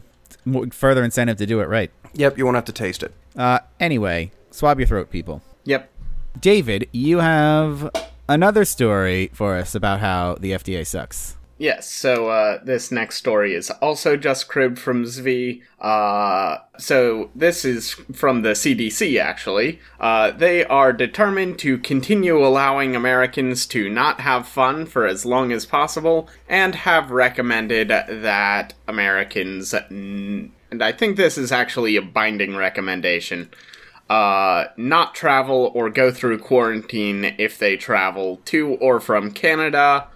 [0.72, 1.91] Further incentive to do it right.
[2.13, 3.13] Yep, you won't have to taste it.
[3.38, 5.41] Uh, anyway, swab your throat, people.
[5.65, 5.89] Yep.
[6.39, 7.89] David, you have
[8.28, 11.36] another story for us about how the FDA sucks.
[11.60, 15.62] Yes, so uh, this next story is also just cribbed from Zvi.
[15.78, 19.82] Uh, so this is from the CDC, actually.
[20.00, 25.52] Uh, they are determined to continue allowing Americans to not have fun for as long
[25.52, 32.02] as possible, and have recommended that Americans, n- and I think this is actually a
[32.02, 33.50] binding recommendation,
[34.10, 40.08] uh, not travel or go through quarantine if they travel to or from Canada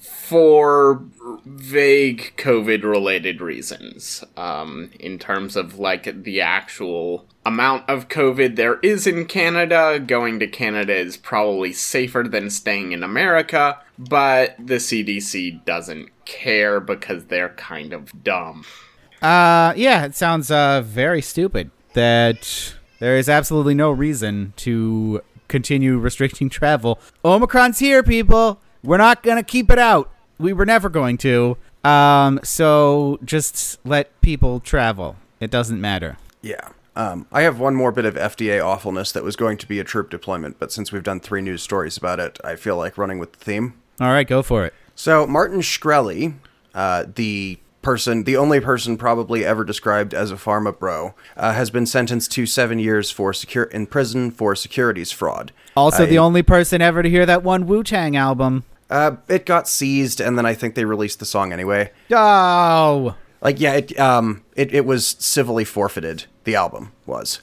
[0.00, 1.02] for
[1.44, 4.24] vague COVID related reasons.
[4.36, 10.38] Um, in terms of like the actual amount of COVID there is in Canada, going
[10.40, 17.26] to Canada is probably safer than staying in America, but the CDC doesn't care because
[17.26, 18.64] they're kind of dumb.
[19.22, 25.98] Uh, yeah, it sounds uh very stupid that there is absolutely no reason to continue
[25.98, 27.00] restricting travel.
[27.24, 28.60] Omicron's here, people.
[28.84, 30.10] We're not gonna keep it out.
[30.38, 31.56] We were never going to.
[31.84, 35.16] Um, so just let people travel.
[35.40, 36.18] It doesn't matter.
[36.42, 36.68] Yeah.
[36.96, 39.84] Um, I have one more bit of FDA awfulness that was going to be a
[39.84, 43.18] troop deployment, but since we've done three news stories about it, I feel like running
[43.18, 43.74] with the theme.
[44.00, 44.74] All right, go for it.
[44.94, 46.34] So Martin Shkreli,
[46.74, 51.70] uh, the person, the only person probably ever described as a pharma bro, uh, has
[51.70, 55.52] been sentenced to seven years for secure in prison for securities fraud.
[55.76, 58.64] Also, Uh, the only person ever to hear that one Wu Tang album.
[58.90, 61.92] Uh, it got seized, and then I think they released the song anyway.
[62.12, 66.24] Oh, Like, yeah, it um, it, it was civilly forfeited.
[66.44, 67.40] The album was.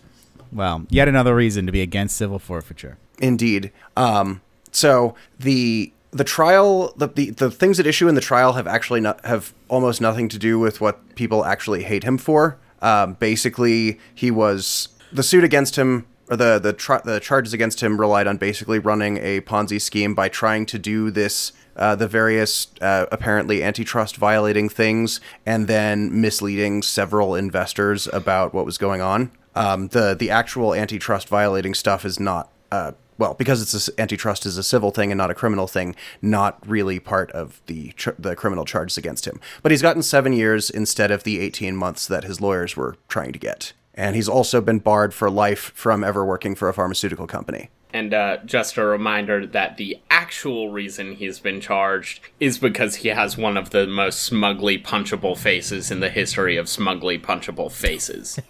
[0.52, 2.98] well, yet another reason to be against civil forfeiture.
[3.20, 3.72] Indeed.
[3.96, 8.68] Um, so the the trial, the, the the things at issue in the trial have
[8.68, 12.58] actually not have almost nothing to do with what people actually hate him for.
[12.82, 16.08] Um, basically, he was the suit against him.
[16.30, 20.28] Or the the the charges against him relied on basically running a Ponzi scheme by
[20.28, 26.82] trying to do this uh, the various uh, apparently antitrust violating things and then misleading
[26.82, 29.32] several investors about what was going on.
[29.56, 33.90] Um, the the actual antitrust violating stuff is not uh, well because it's a s
[33.98, 37.92] antitrust is a civil thing and not a criminal thing, not really part of the
[37.94, 39.40] ch- the criminal charges against him.
[39.64, 43.34] But he's gotten seven years instead of the eighteen months that his lawyers were trying
[43.34, 47.28] to get, and he's also been barred for life from ever working for a pharmaceutical
[47.28, 47.70] company.
[47.94, 53.08] And uh, just a reminder that the actual reason he's been charged is because he
[53.08, 58.40] has one of the most smugly punchable faces in the history of smugly punchable faces.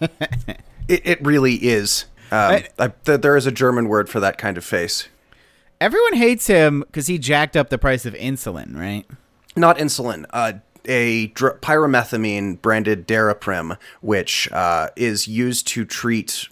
[0.88, 2.06] It, it really is.
[2.30, 5.08] Um, I, th- there is a German word for that kind of face.
[5.80, 9.06] Everyone hates him because he jacked up the price of insulin, right?
[9.58, 10.54] not insulin, uh,
[10.86, 16.48] a dr- pyrimethamine branded Daraprim, which uh, is used to treat.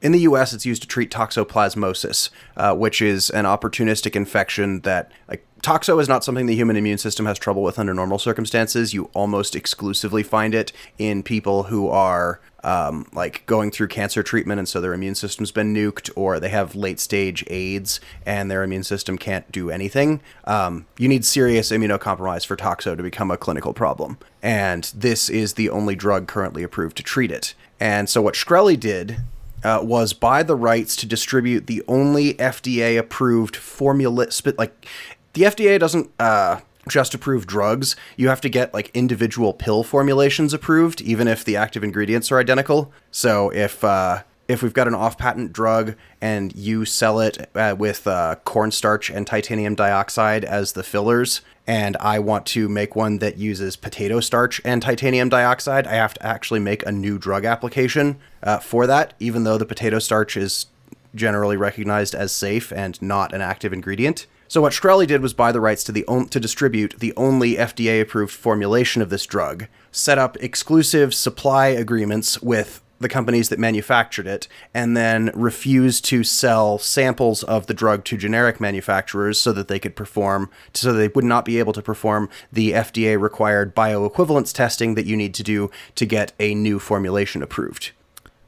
[0.00, 5.10] In the U.S., it's used to treat toxoplasmosis, uh, which is an opportunistic infection that,
[5.28, 8.94] like, toxo is not something the human immune system has trouble with under normal circumstances.
[8.94, 14.58] You almost exclusively find it in people who are um, like going through cancer treatment,
[14.58, 18.62] and so their immune system's been nuked, or they have late stage AIDS and their
[18.62, 20.20] immune system can't do anything.
[20.44, 25.54] Um, you need serious immunocompromise for toxo to become a clinical problem, and this is
[25.54, 27.54] the only drug currently approved to treat it.
[27.80, 29.18] And so what Shkreli did
[29.64, 34.86] uh, was buy the rights to distribute the only FDA approved formula, like
[35.32, 37.96] the FDA doesn't uh, just approve drugs.
[38.16, 42.38] You have to get like individual pill formulations approved, even if the active ingredients are
[42.38, 42.92] identical.
[43.10, 48.06] So if uh, if we've got an off-patent drug and you sell it uh, with
[48.06, 53.36] uh, cornstarch and titanium dioxide as the fillers, and I want to make one that
[53.36, 58.18] uses potato starch and titanium dioxide, I have to actually make a new drug application
[58.42, 60.66] uh, for that, even though the potato starch is
[61.14, 64.26] generally recognized as safe and not an active ingredient.
[64.48, 67.56] So what Shkreli did was buy the rights to the on- to distribute the only
[67.58, 73.58] FDA approved formulation of this drug, set up exclusive supply agreements with the companies that
[73.58, 79.52] manufactured it, and then refused to sell samples of the drug to generic manufacturers so
[79.52, 83.76] that they could perform so they would not be able to perform the FDA required
[83.76, 87.92] bioequivalence testing that you need to do to get a new formulation approved.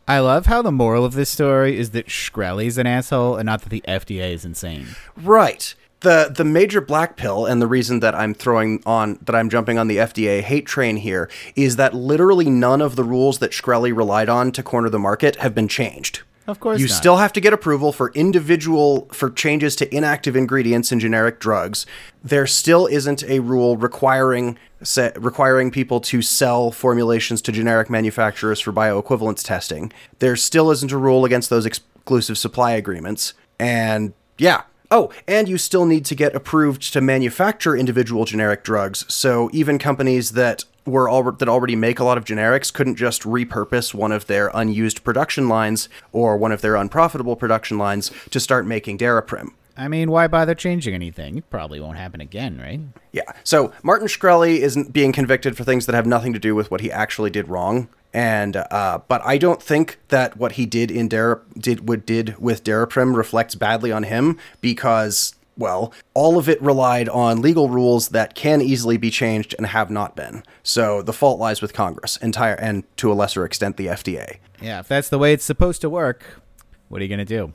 [0.09, 3.63] I love how the moral of this story is that Shkreli's an asshole and not
[3.63, 4.97] that the FDA is insane.
[5.17, 5.75] Right.
[6.01, 9.79] The the major black pill and the reason that I'm throwing on that I'm jumping
[9.79, 13.95] on the FDA hate train here is that literally none of the rules that Shkreli
[13.95, 16.23] relied on to corner the market have been changed.
[16.47, 16.95] Of course You not.
[16.97, 21.87] still have to get approval for individual for changes to inactive ingredients in generic drugs.
[22.25, 28.59] There still isn't a rule requiring se- requiring people to sell formulations to generic manufacturers
[28.59, 29.93] for bioequivalence testing.
[30.19, 33.35] There still isn't a rule against those exclusive supply agreements.
[33.59, 34.63] And yeah.
[34.91, 39.05] Oh, and you still need to get approved to manufacture individual generic drugs.
[39.13, 43.23] So even companies that were al- that already make a lot of generics couldn't just
[43.23, 48.41] repurpose one of their unused production lines or one of their unprofitable production lines to
[48.41, 49.51] start making Daraprim.
[49.77, 51.39] I mean, why bother changing anything?
[51.39, 52.81] It probably won't happen again, right?
[53.13, 53.23] Yeah.
[53.45, 56.81] So Martin Shkreli isn't being convicted for things that have nothing to do with what
[56.81, 57.89] he actually did wrong.
[58.13, 62.37] And uh, but I don't think that what he did in Dara did what did
[62.39, 68.09] with Daraprim reflects badly on him because well, all of it relied on legal rules
[68.11, 70.43] that can easily be changed and have not been.
[70.63, 74.39] So the fault lies with Congress, entire and to a lesser extent the FDA.
[74.63, 76.41] Yeah, if that's the way it's supposed to work,
[76.89, 77.53] what are you going to do?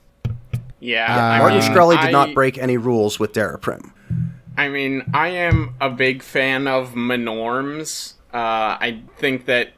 [0.79, 3.91] Yeah, Uh, I Martin mean, Shkreli did I- not break any rules with Daraprim.
[4.57, 8.13] I mean, I am a big fan of Menorms.
[8.33, 9.69] Uh, I think that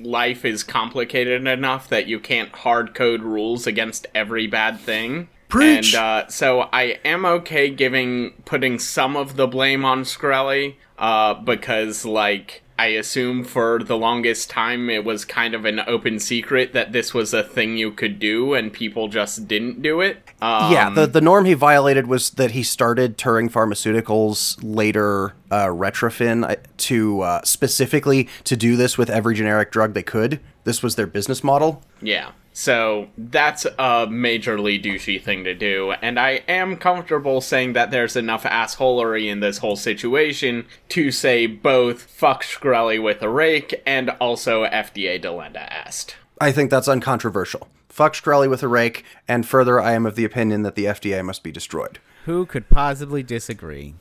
[0.00, 5.28] life is complicated enough that you can't hard code rules against every bad thing.
[5.48, 5.94] Preach!
[5.94, 11.34] And uh, so I am okay giving putting some of the blame on Shkreli, uh,
[11.34, 16.74] because like I assume for the longest time it was kind of an open secret
[16.74, 20.18] that this was a thing you could do, and people just didn't do it.
[20.42, 25.66] Um, yeah, the, the norm he violated was that he started Turing Pharmaceuticals later uh,
[25.66, 30.40] Retrophin uh, to uh, specifically to do this with every generic drug they could.
[30.64, 31.82] This was their business model.
[32.02, 32.32] Yeah.
[32.58, 38.16] So that's a majorly douchey thing to do, and I am comfortable saying that there's
[38.16, 44.08] enough assholery in this whole situation to say both fuck Shkreli with a rake and
[44.20, 46.16] also FDA Delenda est.
[46.40, 47.68] I think that's uncontroversial.
[47.90, 51.22] Fuck Shkreli with a rake, and further, I am of the opinion that the FDA
[51.22, 51.98] must be destroyed.
[52.24, 53.96] Who could possibly disagree?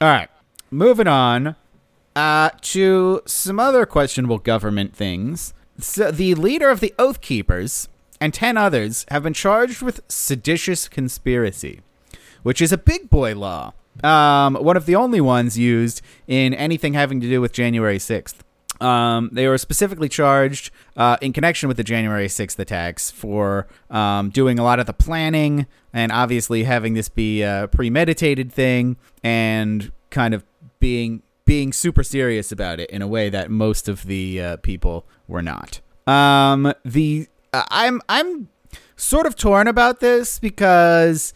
[0.00, 0.30] All right,
[0.72, 1.54] moving on
[2.16, 5.54] uh, to some other questionable government things.
[5.78, 7.88] So the leader of the Oath Keepers
[8.20, 11.80] and 10 others have been charged with seditious conspiracy,
[12.42, 13.74] which is a big boy law.
[14.02, 18.34] Um, one of the only ones used in anything having to do with January 6th.
[18.80, 24.30] Um, they were specifically charged uh, in connection with the January 6th attacks for um,
[24.30, 29.90] doing a lot of the planning and obviously having this be a premeditated thing and
[30.10, 30.44] kind of
[30.78, 35.06] being being super serious about it in a way that most of the uh, people
[35.26, 35.80] were not.
[36.06, 38.50] Um, the uh, I'm I'm
[38.96, 41.32] sort of torn about this because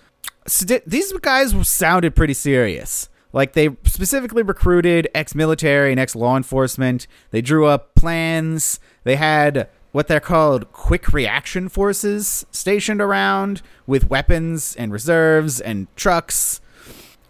[0.47, 3.09] st- these guys sounded pretty serious.
[3.33, 7.07] Like they specifically recruited ex-military and ex-law enforcement.
[7.31, 8.79] They drew up plans.
[9.05, 15.87] They had what they're called quick reaction forces stationed around with weapons and reserves and
[15.97, 16.61] trucks.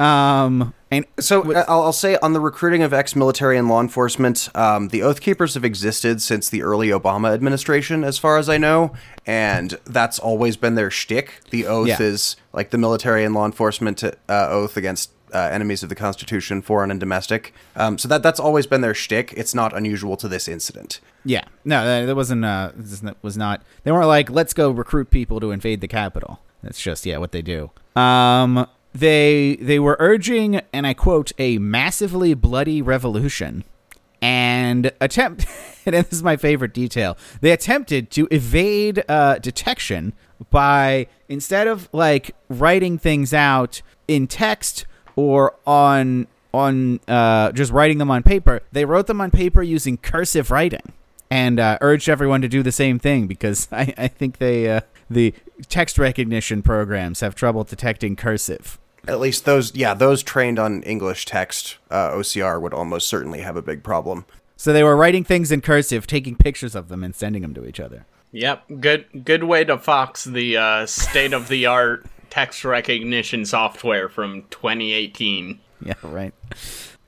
[0.03, 4.48] Um, and So uh, I'll, I'll say on the recruiting of ex-military and law enforcement,
[4.55, 8.59] um, the Oath Keepers have existed since the early Obama administration, as far as I
[8.59, 8.92] know,
[9.26, 11.40] and that's always been their shtick.
[11.50, 12.03] The oath Yeah.
[12.03, 16.61] is like the military and law enforcement uh, oath against uh, enemies of the Constitution,
[16.61, 17.55] foreign and domestic.
[17.74, 19.32] Um, so that that's always been their shtick.
[19.34, 21.00] It's not unusual to this incident.
[21.24, 22.44] Yeah, no, that, that wasn't.
[22.44, 23.62] Uh, this was not.
[23.84, 26.40] They weren't like, let's go recruit people to invade the capital.
[26.62, 27.70] That's just yeah, what they do.
[27.96, 33.64] Um, they they were urging, and I quote, a massively bloody revolution,
[34.20, 35.47] and attempt.
[35.84, 37.18] And this is my favorite detail.
[37.40, 40.12] They attempted to evade uh, detection
[40.49, 44.86] by instead of like writing things out in text
[45.16, 49.97] or on on uh, just writing them on paper, they wrote them on paper using
[49.97, 50.93] cursive writing
[51.30, 54.82] and uh, urged everyone to do the same thing because I, I think they uh,
[55.11, 55.34] the
[55.68, 58.78] text recognition programs have trouble detecting cursive.
[59.09, 63.57] At least those, yeah, those trained on English text uh, OCR would almost certainly have
[63.57, 64.24] a big problem.
[64.57, 67.66] So they were writing things in cursive, taking pictures of them, and sending them to
[67.66, 68.07] each other.
[68.30, 74.09] Yep, good good way to fox the uh, state of the art text recognition software
[74.09, 75.61] from 2018.
[75.84, 76.32] Yeah, right.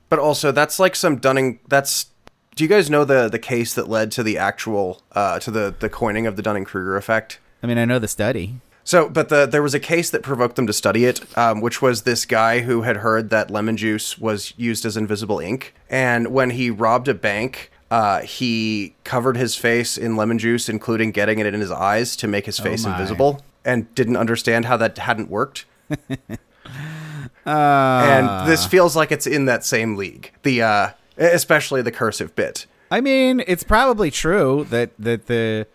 [0.07, 1.59] But also, that's like some Dunning.
[1.67, 2.11] That's.
[2.55, 5.73] Do you guys know the the case that led to the actual uh, to the
[5.79, 7.39] the coining of the Dunning Kruger effect?
[7.63, 8.61] I mean, I know the study.
[8.85, 11.81] So, but the there was a case that provoked them to study it, um, which
[11.81, 16.27] was this guy who had heard that lemon juice was used as invisible ink, and
[16.27, 21.39] when he robbed a bank, uh, he covered his face in lemon juice, including getting
[21.39, 22.91] it in his eyes to make his face my.
[22.91, 25.65] invisible, and didn't understand how that hadn't worked.
[27.45, 30.31] and this feels like it's in that same league.
[30.43, 32.67] The uh, especially the cursive bit.
[32.91, 35.65] I mean, it's probably true that that the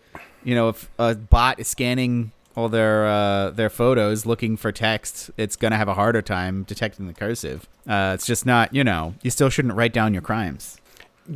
[0.45, 5.31] you know if a bot is scanning all their uh, their photos looking for text,
[5.37, 7.67] it's gonna have a harder time detecting the cursive.
[7.87, 10.77] Uh, it's just not you know you still shouldn't write down your crimes.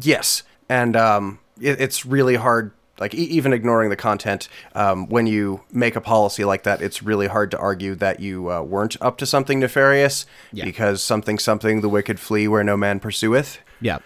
[0.01, 2.71] Yes, and um, it, it's really hard.
[2.97, 7.03] Like e- even ignoring the content, um, when you make a policy like that, it's
[7.03, 10.63] really hard to argue that you uh, weren't up to something nefarious Yeah.
[10.63, 13.57] because something something the wicked flee where no man pursueth.
[13.81, 13.97] Yeah.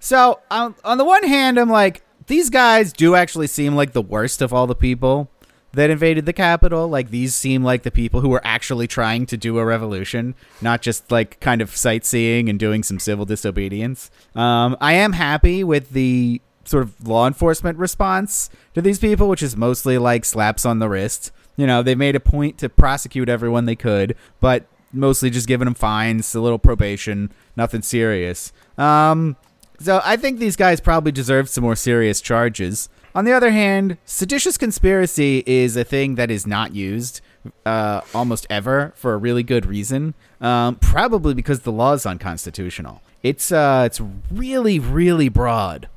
[0.00, 4.02] So um, on the one hand, I'm like, these guys do actually seem like the
[4.02, 5.30] worst of all the people
[5.76, 6.88] that invaded the capital.
[6.88, 10.80] Like these seem like the people who were actually trying to do a revolution, not
[10.80, 14.10] just like kind of sightseeing and doing some civil disobedience.
[14.34, 19.42] Um, I am happy with the sort of law enforcement response to these people, which
[19.42, 21.30] is mostly like slaps on the wrist.
[21.56, 24.64] You know, they made a point to prosecute everyone they could, but
[24.94, 28.50] mostly just giving them fines, a little probation, nothing serious.
[28.78, 29.36] Um,
[29.78, 32.88] so I think these guys probably deserve some more serious charges.
[33.16, 37.22] On the other hand, seditious conspiracy is a thing that is not used
[37.64, 40.12] uh, almost ever for a really good reason.
[40.38, 43.00] Um, probably because the law is unconstitutional.
[43.22, 45.88] It's uh, it's really really broad,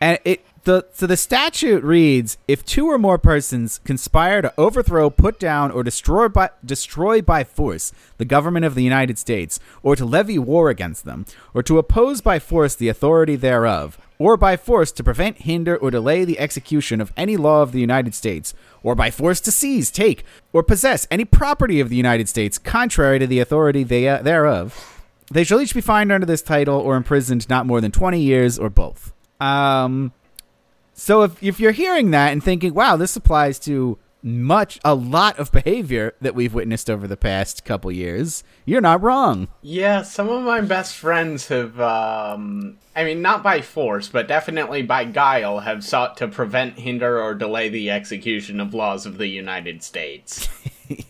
[0.00, 5.10] and it the so the statute reads: if two or more persons conspire to overthrow,
[5.10, 9.96] put down, or destroy by destroy by force the government of the United States, or
[9.96, 14.56] to levy war against them, or to oppose by force the authority thereof, or by
[14.56, 18.54] force to prevent, hinder, or delay the execution of any law of the United States,
[18.82, 23.18] or by force to seize, take, or possess any property of the United States contrary
[23.18, 25.02] to the authority they, thereof,
[25.32, 28.58] they shall each be fined under this title or imprisoned not more than 20 years
[28.58, 29.12] or both.
[29.40, 30.12] Um,
[30.94, 35.38] so if, if you're hearing that and thinking, wow, this applies to much, a lot
[35.38, 39.48] of behavior that we've witnessed over the past couple years, you're not wrong.
[39.60, 44.80] Yeah, some of my best friends have, um, I mean, not by force, but definitely
[44.82, 49.28] by guile, have sought to prevent, hinder, or delay the execution of laws of the
[49.28, 50.48] United States.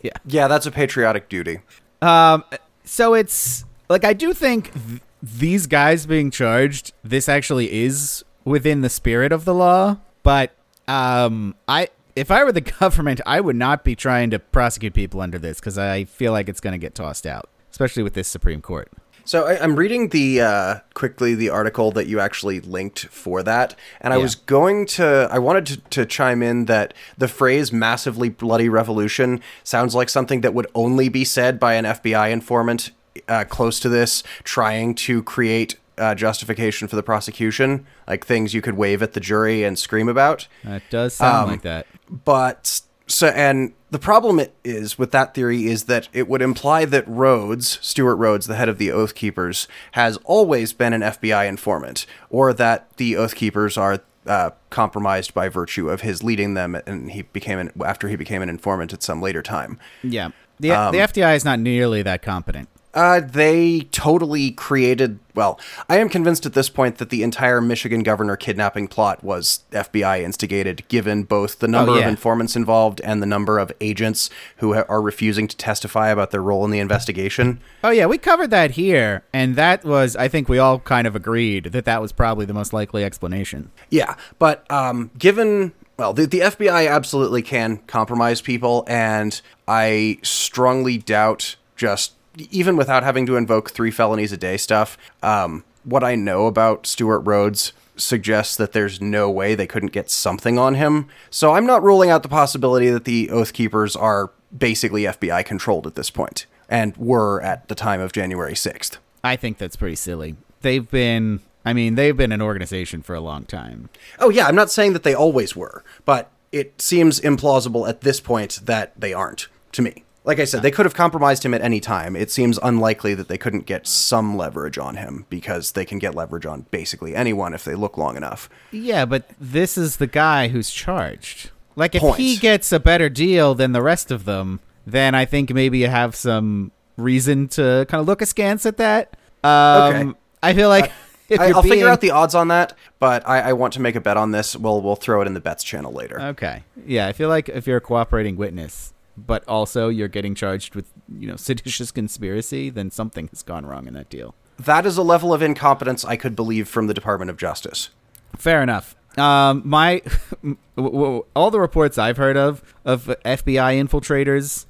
[0.03, 1.59] Yeah, Yeah, that's a patriotic duty.
[2.01, 2.45] Um,
[2.85, 8.81] so it's like I do think th- these guys being charged, this actually is within
[8.83, 9.99] the spirit of the law.
[10.23, 10.53] But
[10.89, 15.21] um, I if I were the government, I would not be trying to prosecute people
[15.21, 18.29] under this because I feel like it's going to get tossed out, especially with this
[18.29, 18.91] Supreme Court.
[19.27, 23.75] So I, I'm reading the uh, quickly the article that you actually linked for that,
[24.03, 24.23] and I Yeah.
[24.23, 29.41] was going to I wanted to, to chime in that the phrase "massively bloody revolution"
[29.63, 32.91] sounds like something that would only be said by an FBI informant
[33.27, 38.61] uh, close to this, trying to create uh, justification for the prosecution, like things you
[38.63, 41.87] could wave at the jury and scream about It does sound like that.
[42.25, 47.07] but so and the problem is with that theory is that it would imply that
[47.07, 52.07] Rhodes, Stewart Rhodes, the head of the Oath Keepers, has always been an FBI informant,
[52.31, 57.11] or that the Oath Keepers are uh, compromised by virtue of his leading them, and
[57.13, 59.79] he became an, after he became an informant at some later time.
[60.03, 62.69] Yeah, the the FBI is not nearly that competent.
[62.95, 65.19] Uh, they totally created.
[65.35, 69.65] Well, I am convinced at this point that the entire Michigan governor kidnapping plot was
[69.73, 72.03] FBI instigated, given both the number Oh, yeah.
[72.03, 76.31] of informants involved and the number of agents who ha- are refusing to testify about
[76.31, 77.61] their role in the investigation.
[77.83, 81.17] Oh yeah, we covered that here, and that was I think we all kind of
[81.17, 83.73] agreed that that was probably the most likely explanation.
[83.91, 90.99] Yeah, but um, given well, the, the FBI absolutely can compromise people, and I strongly
[90.99, 92.13] doubt just
[92.51, 94.97] even without having to invoke three felonies a day stuff.
[95.23, 100.11] Um, what I know about Stewart Rhodes suggests that there's no way they couldn't get
[100.11, 101.07] something on him.
[101.31, 105.87] So I'm not ruling out the possibility that the Oath Keepers are basically FBI controlled
[105.87, 108.99] at this point, and were at the time of January 6th.
[109.23, 110.37] I think that's pretty silly.
[110.63, 113.91] They've been, I mean, they've been an organization for a long time.
[114.19, 118.21] Oh yeah, I'm not saying that they always were, but it seems implausible at this
[118.21, 120.05] point that they aren't to me.
[120.25, 122.17] Like I said, they could have compromised him at any time.
[122.17, 126.15] It seems unlikely that they couldn't get some leverage on him because they can get
[126.15, 128.49] leverage on basically anyone if they look long enough.
[128.71, 131.51] Yeah, but this is the guy who's charged.
[131.77, 132.17] Like if Point.
[132.17, 135.89] he gets a better deal than the rest of them, then I think maybe you
[135.89, 139.17] have some reason to kind of look askance at that.
[139.43, 140.19] Um, Okay.
[140.43, 140.91] I feel like
[141.29, 143.81] if I, you're I'll figure out the odds on that, but I, I want to
[143.81, 144.57] make a bet on this.
[144.57, 146.19] We'll we'll throw it in the bets channel later.
[146.19, 146.63] Okay.
[146.87, 150.87] Yeah, I feel like if you're a cooperating witness, but also you're getting charged with,
[151.09, 154.35] you know, seditious conspiracy, then something has gone wrong in that deal.
[154.59, 157.91] that is a level of incompetence I could believe from the Department of Justice.
[158.37, 158.97] Fair enough.
[159.17, 160.03] Um, my
[160.77, 164.67] all the reports I've heard of of FBI infiltrators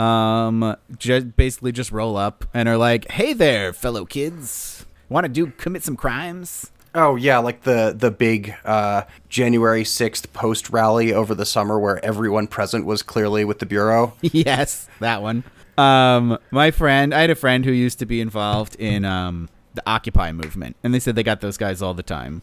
[0.00, 0.76] um,
[1.36, 5.84] basically just roll up and are like, "Hey there, fellow kids, want to do commit
[5.84, 11.46] some crimes?" Oh yeah, like the the big uh, January sixth post rally over the
[11.46, 14.12] summer where everyone present was clearly with the bureau.
[14.20, 15.42] yes, that one.
[15.78, 19.82] Um, my friend, I had a friend who used to be involved in um the
[19.86, 22.42] Occupy movement, and they said they got those guys all the time.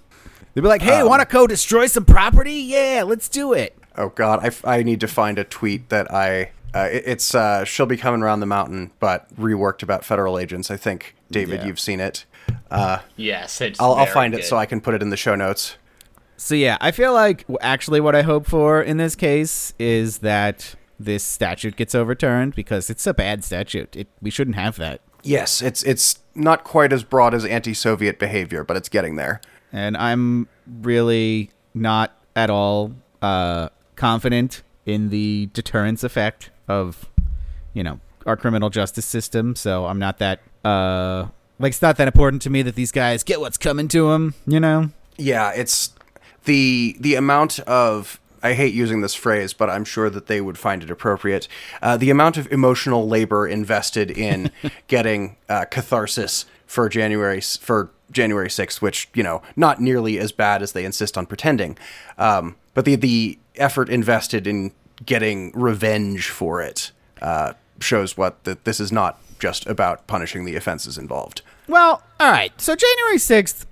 [0.56, 2.54] They'd be like, "Hey, want to go destroy some property?
[2.56, 6.12] Yeah, let's do it." Oh god, I, f- I need to find a tweet that
[6.12, 6.52] I.
[6.74, 10.72] Uh, it- it's uh, she'll be coming around the mountain, but reworked about federal agents.
[10.72, 11.68] I think David, Yeah.
[11.68, 12.26] you've seen it.
[12.72, 13.80] Uh, Yes, it's.
[13.80, 15.76] I'll, I'll very find it so I can put it in the show notes.
[16.38, 20.76] So yeah, I feel like actually what I hope for in this case is that
[21.00, 23.96] this statute gets overturned because it's a bad statute.
[23.96, 25.02] It, we shouldn't have that.
[25.24, 29.42] Yes, it's it's not quite as broad as anti-Soviet behavior, but it's getting there.
[29.74, 30.48] and I'm
[30.82, 37.10] really not at all uh, confident in the deterrence effect of,
[37.74, 39.56] you know, our criminal justice system.
[39.56, 41.28] So I'm not that uh,
[41.60, 44.34] like it's not that important to me that these guys get what's coming to them.
[44.48, 44.90] You know?
[45.18, 45.94] Yeah, it's
[46.46, 50.58] the the amount of I hate using this phrase, but I'm sure that they would
[50.58, 51.48] find it appropriate.
[51.82, 54.52] Uh, the amount of emotional labor invested in
[54.88, 60.62] getting uh, catharsis for January for January 6th, which you know not nearly as bad
[60.62, 61.78] as they insist on pretending,
[62.18, 64.72] um, but the the effort invested in
[65.06, 66.92] getting revenge for it
[67.22, 71.42] uh, shows what that this is not just about punishing the offenses involved.
[71.70, 72.52] Well, all right.
[72.60, 73.66] So January 6th,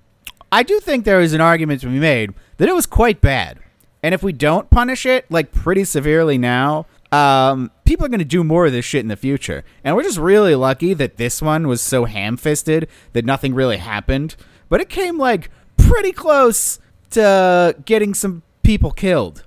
[0.52, 3.60] I do think there is an argument to be made that it was quite bad.
[4.04, 8.26] And if we don't punish it like pretty severely now, um, people are going to
[8.26, 9.64] do more of this shit in the future.
[9.84, 14.36] And we're just really lucky that this one was so ham-fisted that nothing really happened.
[14.70, 16.80] But it came like pretty close
[17.12, 19.43] to getting some people killed.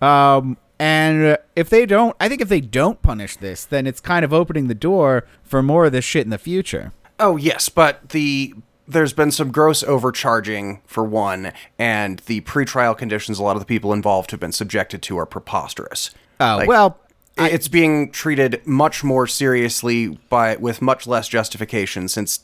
[0.00, 4.24] Um, and if they don't, I think if they don't punish this, then it's kind
[4.24, 6.92] of opening the door for more of this shit in the future.
[7.20, 8.54] Oh yes, but the
[8.86, 13.66] there's been some gross overcharging for one, and the pretrial conditions a lot of the
[13.66, 16.10] people involved have been subjected to are preposterous.
[16.40, 16.98] Oh Like, well,
[17.36, 22.40] i- it's being treated much more seriously by with much less justification, since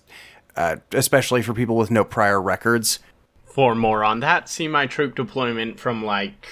[0.57, 2.99] uh, especially for people with no prior records.
[3.45, 6.49] For more on that, see my troop deployment from like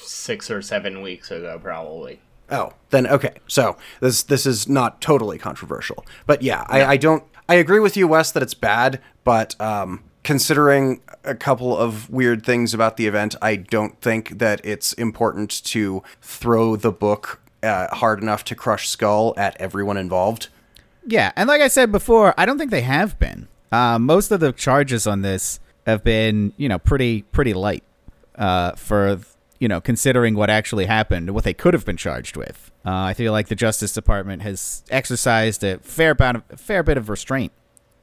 [0.00, 2.20] six or seven weeks ago, probably.
[2.50, 3.34] Oh, then okay.
[3.48, 7.24] So this this is not totally controversial, but yeah, I, I don't.
[7.48, 12.44] I agree with you, Wes, that it's bad, but um, considering a couple of weird
[12.44, 17.94] things about the event, I don't think that it's important to throw the book uh,
[17.94, 20.48] hard enough to crush skull at everyone involved.
[21.06, 23.48] yeah, and like I said before, I don't think they have been.
[23.70, 27.82] Uh, most of the charges on this have been, you know, pretty pretty light
[28.36, 29.18] uh, for
[29.58, 32.70] you know considering what actually happened, what they could have been charged with.
[32.84, 36.82] Uh, I feel like the Justice Department has exercised a fair amount of, a fair
[36.82, 37.52] bit of restraint.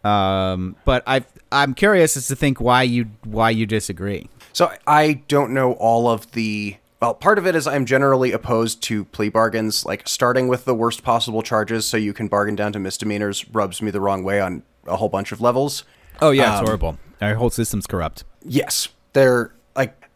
[0.04, 4.30] Um, but I I'm curious as to think why you why you disagree.
[4.54, 6.78] So I don't know all of the.
[7.02, 9.86] Well, part of it is I'm generally opposed to plea bargains.
[9.86, 13.82] Like starting with the worst possible charges so you can bargain down to misdemeanors rubs
[13.82, 15.84] me the wrong way on a whole bunch of levels.
[16.22, 16.98] Oh yeah, it's Um, horrible.
[17.22, 18.24] Our whole system's corrupt.
[18.44, 19.54] Yes, they're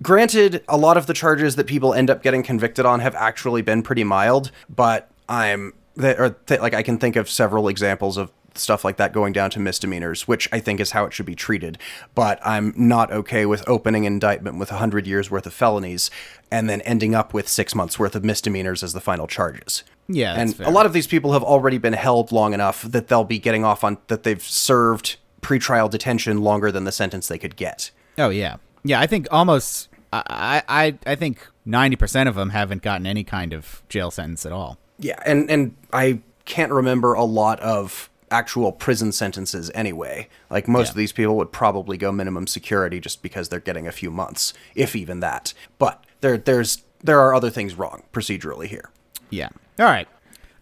[0.01, 3.61] granted a lot of the charges that people end up getting convicted on have actually
[3.61, 8.31] been pretty mild, but I'm or th- like I can think of several examples of
[8.57, 11.35] stuff like that going down to misdemeanors, which I think is how it should be
[11.35, 11.77] treated.
[12.13, 16.09] But I'm not okay with opening indictment with 100 years worth of felonies
[16.49, 19.83] and then ending up with 6 months worth of misdemeanors as the final charges.
[20.07, 20.67] Yeah, that's and fair.
[20.67, 23.65] a lot of these people have already been held long enough that they'll be getting
[23.65, 27.91] off on that they've served pretrial detention longer than the sentence they could get.
[28.17, 28.99] Oh yeah, yeah.
[29.01, 29.89] I think almost.
[30.13, 34.45] I I I think ninety percent of them haven't gotten any kind of jail sentence
[34.45, 34.77] at all.
[34.97, 40.29] Yeah, and and I can't remember a lot of actual prison sentences anyway.
[40.49, 40.91] Like most Yeah.
[40.91, 44.53] of these people would probably go minimum security just because they're getting a few months,
[44.73, 45.53] if even that.
[45.79, 48.89] But there there's there are other things wrong procedurally here.
[49.29, 49.49] Yeah.
[49.79, 50.07] All right.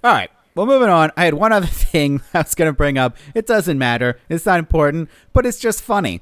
[0.03, 0.31] All right.
[0.55, 1.11] Well, moving on.
[1.15, 3.17] I had one other thing I was going to bring up.
[3.35, 4.19] It doesn't matter.
[4.29, 6.21] It's not important, but it's just funny.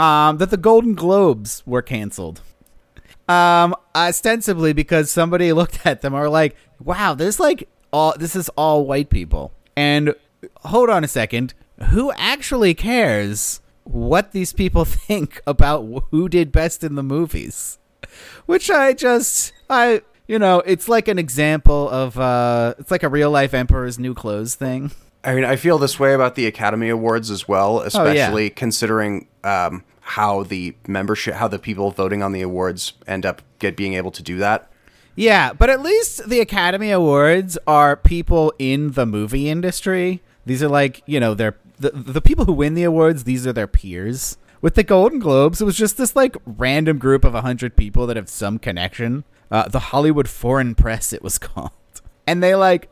[0.00, 2.40] Um, that the Golden Globes were canceled.
[3.28, 8.34] Um, ostensibly because somebody looked at them and were like, "Wow, there's like all this
[8.34, 10.14] is all white people." And
[10.64, 11.54] hold on a second,
[11.90, 17.78] who actually cares what these people think about who did best in the movies?
[18.46, 23.08] Which I just I you know, it's like an example of uh it's like a
[23.08, 24.92] real life Emperor's New Clothes thing.
[25.22, 29.84] I mean, I feel this way about the Academy Awards as well, especially considering um,
[30.00, 34.10] how the membership, how the people voting on the awards end up get being able
[34.10, 34.70] to do that.
[35.16, 40.22] Yeah, but at least the Academy Awards are people in the movie industry.
[40.46, 43.52] These are like, you know, they're the, the people who win the awards, these are
[43.52, 44.36] their peers.
[44.60, 48.16] With the Golden Globes, it was just this like random group of 100 people that
[48.16, 49.24] have some connection.
[49.50, 51.72] Uh, the Hollywood Foreign Press, it was called.
[52.26, 52.90] And they like,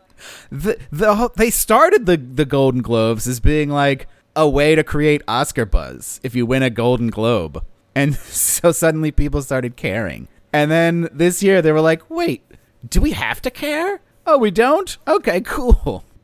[0.51, 5.21] the, the they started the, the Golden Globes as being like a way to create
[5.27, 7.63] Oscar buzz if you win a Golden Globe.
[7.95, 10.29] And so suddenly people started caring.
[10.53, 12.43] And then this year they were like, wait,
[12.89, 14.01] do we have to care?
[14.25, 14.97] Oh, we don't?
[15.07, 16.05] Okay, cool.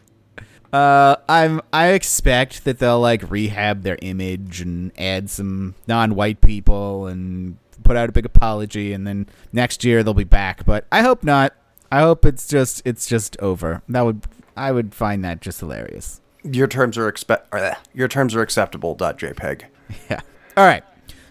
[0.73, 7.07] Uh, I'm I expect that they'll like rehab their image and add some non-white people
[7.07, 10.65] and put out a big apology, and then next year they'll be back.
[10.65, 11.55] But I hope not.
[11.93, 13.83] I hope it's just it's just over.
[13.89, 16.21] That would I would find that just hilarious.
[16.45, 18.95] Your terms are expe- uh, your terms are acceptable.
[18.97, 19.63] .jpg.
[20.11, 20.21] Yeah.
[20.57, 20.83] All right.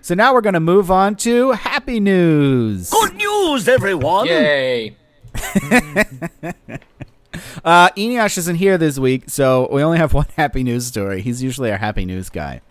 [0.02, 2.90] So now we're gonna move on to happy news.
[2.90, 4.28] Good news, everyone!
[4.28, 4.96] Yay!
[7.66, 11.22] Uh, Eneasz isn't here this week, so we only have one happy news story.
[11.22, 12.62] He's usually our happy news guy.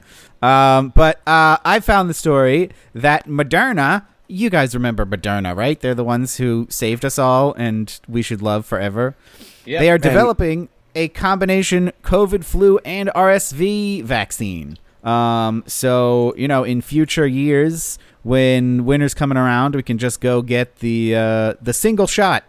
[0.40, 5.80] Um, but uh, I found the story that Moderna, you guys remember Moderna, right?
[5.80, 9.16] They're the ones who saved us all and we should love forever.
[9.64, 9.80] Yep.
[9.80, 14.78] They are developing a combination COVID, flu, and RSV vaccine.
[15.02, 20.42] Um, so, you know, in future years, when winter's coming around, we can just go
[20.42, 22.44] get the uh, the single shot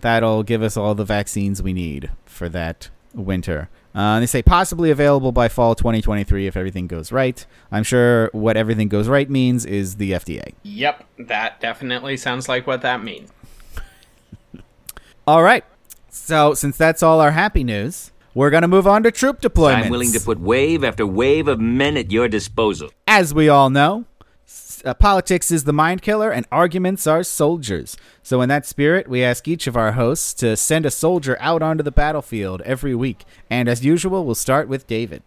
[0.00, 3.68] that'll give us all the vaccines we need for that winter.
[3.94, 7.46] Uh, they say possibly available by fall 2023 if everything goes right.
[7.70, 10.52] I'm sure what everything goes right means is the FDA.
[10.64, 13.30] Yep, that definitely sounds like what that means.
[15.26, 15.64] All right.
[16.16, 19.86] So, since that's all our happy news, we're going to move on to troop deployments.
[19.86, 22.90] I'm willing to put wave after wave of men at your disposal.
[23.08, 24.04] As we all know,
[24.84, 27.96] uh, politics is the mind killer and arguments are soldiers.
[28.22, 31.62] So, in that spirit, we ask each of our hosts to send a soldier out
[31.62, 33.24] onto the battlefield every week.
[33.50, 35.24] And as usual, we'll start with David.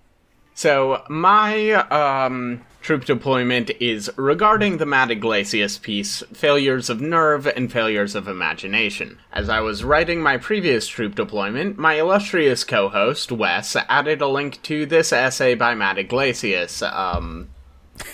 [0.57, 7.69] So my um, troop deployment is regarding the Matt Yglesias piece, failures of nerve and
[7.69, 9.19] failures of imagination.
[9.33, 14.61] As I was writing my previous troop deployment, my illustrious co-host Wes added a link
[14.63, 16.81] to this essay by Matt Yglesias.
[16.81, 17.49] Um,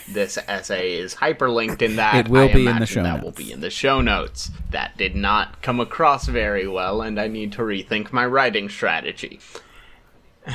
[0.10, 3.32] this essay is hyperlinked in that It will I be in the show that will
[3.32, 4.50] be in the show notes.
[4.72, 9.40] That did not come across very well, and I need to rethink my writing strategy.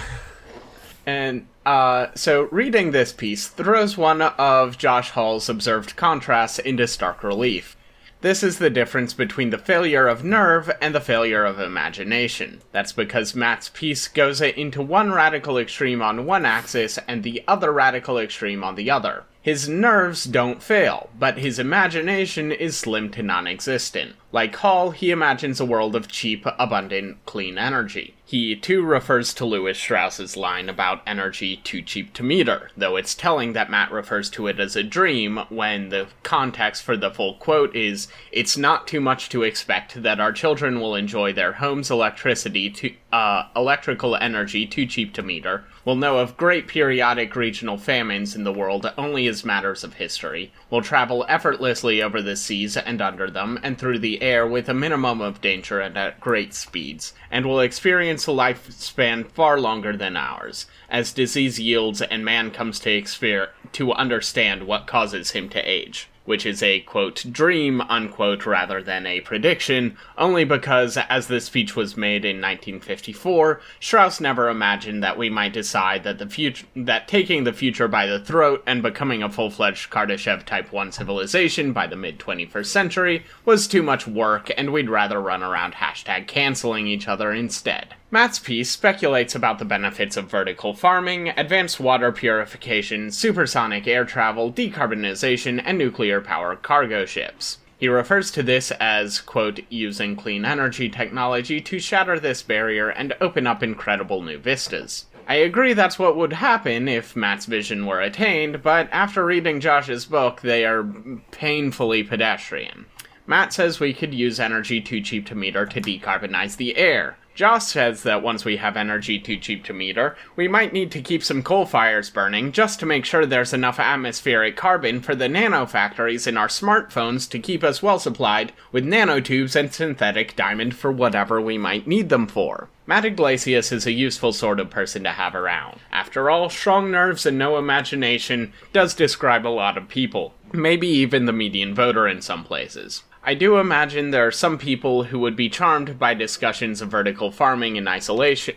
[1.08, 7.22] And uh, so, reading this piece throws one of Josh Hall's observed contrasts into stark
[7.22, 7.76] relief.
[8.22, 12.62] This is the difference between the failure of nerve and the failure of imagination.
[12.72, 17.70] That's because Matt's piece goes into one radical extreme on one axis and the other
[17.70, 19.24] radical extreme on the other.
[19.42, 24.16] His nerves don't fail, but his imagination is slim to non existent.
[24.30, 28.14] Like Hall, he imagines a world of cheap, abundant, clean energy.
[28.28, 33.14] He too refers to Lewis Strauss's line about energy too cheap to meter, though it's
[33.14, 37.36] telling that Matt refers to it as a dream when the context for the full
[37.36, 41.90] quote is It's not too much to expect that our children will enjoy their home's
[41.90, 47.78] electricity to uh, electrical energy too cheap to meter, will know of great periodic regional
[47.78, 52.76] famines in the world only as matters of history, will travel effortlessly over the seas
[52.76, 56.54] and under them, and through the air with a minimum of danger and at great
[56.54, 62.50] speeds, and will experience a lifespan far longer than ours, as disease yields and man
[62.50, 67.80] comes to exper- to understand what causes him to age which is a quote dream
[67.80, 74.20] unquote rather than a prediction, only because as this speech was made in 1954, Strauss
[74.20, 78.20] never imagined that we might decide that the future that taking the future by the
[78.20, 83.66] throat and becoming a full-fledged Kardashev Type 1 civilization by the mid 21st century was
[83.66, 87.94] too much work and we'd rather run around hashtag canceling each other instead.
[88.10, 94.50] Matt's piece speculates about the benefits of vertical farming, advanced water purification, supersonic air travel,
[94.50, 97.58] decarbonization, and nuclear power cargo ships.
[97.78, 103.14] He refers to this as, quote, using clean energy technology to shatter this barrier and
[103.20, 105.04] open up incredible new vistas.
[105.28, 110.06] I agree that's what would happen if Matt's vision were attained, but after reading Josh's
[110.06, 110.82] book, they are
[111.30, 112.86] painfully pedestrian.
[113.26, 117.18] Matt says we could use energy too cheap to meter to decarbonize the air.
[117.38, 121.00] Josh says that once we have energy too cheap to meter, we might need to
[121.00, 125.28] keep some coal fires burning just to make sure there's enough atmospheric carbon for the
[125.28, 130.90] nanofactories in our smartphones to keep us well supplied with nanotubes and synthetic diamond for
[130.90, 132.70] whatever we might need them for.
[132.88, 135.78] Matt Yglesias is a useful sort of person to have around.
[135.92, 141.26] After all, strong nerves and no imagination does describe a lot of people, maybe even
[141.26, 143.04] the median voter in some places.
[143.22, 147.30] I do imagine there are some people who would be charmed by discussions of vertical
[147.30, 148.54] farming in isolation,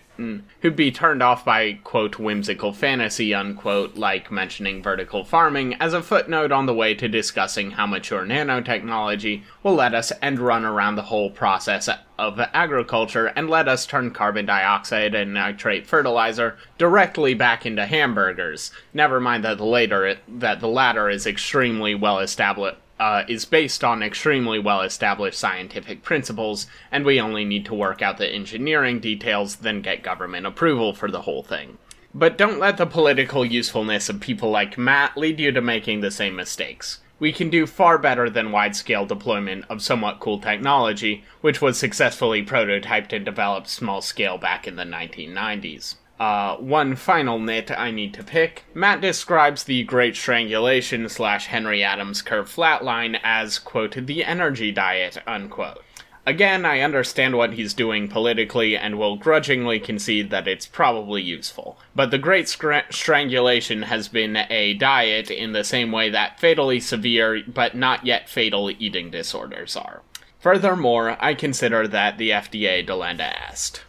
[0.62, 6.02] who'd be turned off by, quote, whimsical fantasy, unquote, like mentioning vertical farming as a
[6.02, 10.96] footnote on the way to discussing how mature nanotechnology will let us end run around
[10.96, 11.90] the whole process
[12.20, 18.72] of agriculture and let us turn carbon dioxide and nitrate fertilizer directly back into hamburgers.
[18.94, 23.84] Never mind that the later that the latter is extremely well established uh, is based
[23.84, 29.00] on extremely well established scientific principles, and we only need to work out the engineering
[29.00, 31.80] details, then get government approval for the whole thing.
[32.14, 36.12] But don't let the political usefulness of people like Matt lead you to making the
[36.12, 37.00] same mistakes.
[37.18, 41.80] We can do far better than wide scale deployment of somewhat cool technology, which was
[41.80, 45.96] successfully prototyped and developed small scale back in the 1990s.
[46.22, 48.66] Uh, one final nit I need to pick.
[48.76, 55.18] Matt describes the Great Strangulation slash Henry Adams curve flatline as, quote, the energy diet,
[55.26, 55.80] unquote.
[56.24, 61.80] Again, I understand what he's doing politically and will grudgingly concede that it's probably useful.
[61.96, 67.42] But the Great Strangulation has been a diet in the same way that fatally severe
[67.48, 70.04] but not yet fatal eating disorders are.
[70.40, 73.82] Furthermore, I consider that the FDA Delenda est.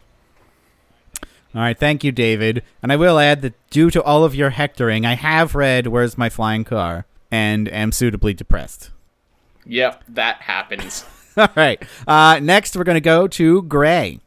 [1.54, 2.62] All right, thank you, David.
[2.82, 6.16] And I will add that due to all of your hectoring, I have read Where's
[6.16, 8.90] My Flying Car and am suitably depressed.
[9.66, 11.04] Yep, that happens.
[11.36, 11.82] all right.
[12.06, 14.20] Uh, next, we're going to go to Gray.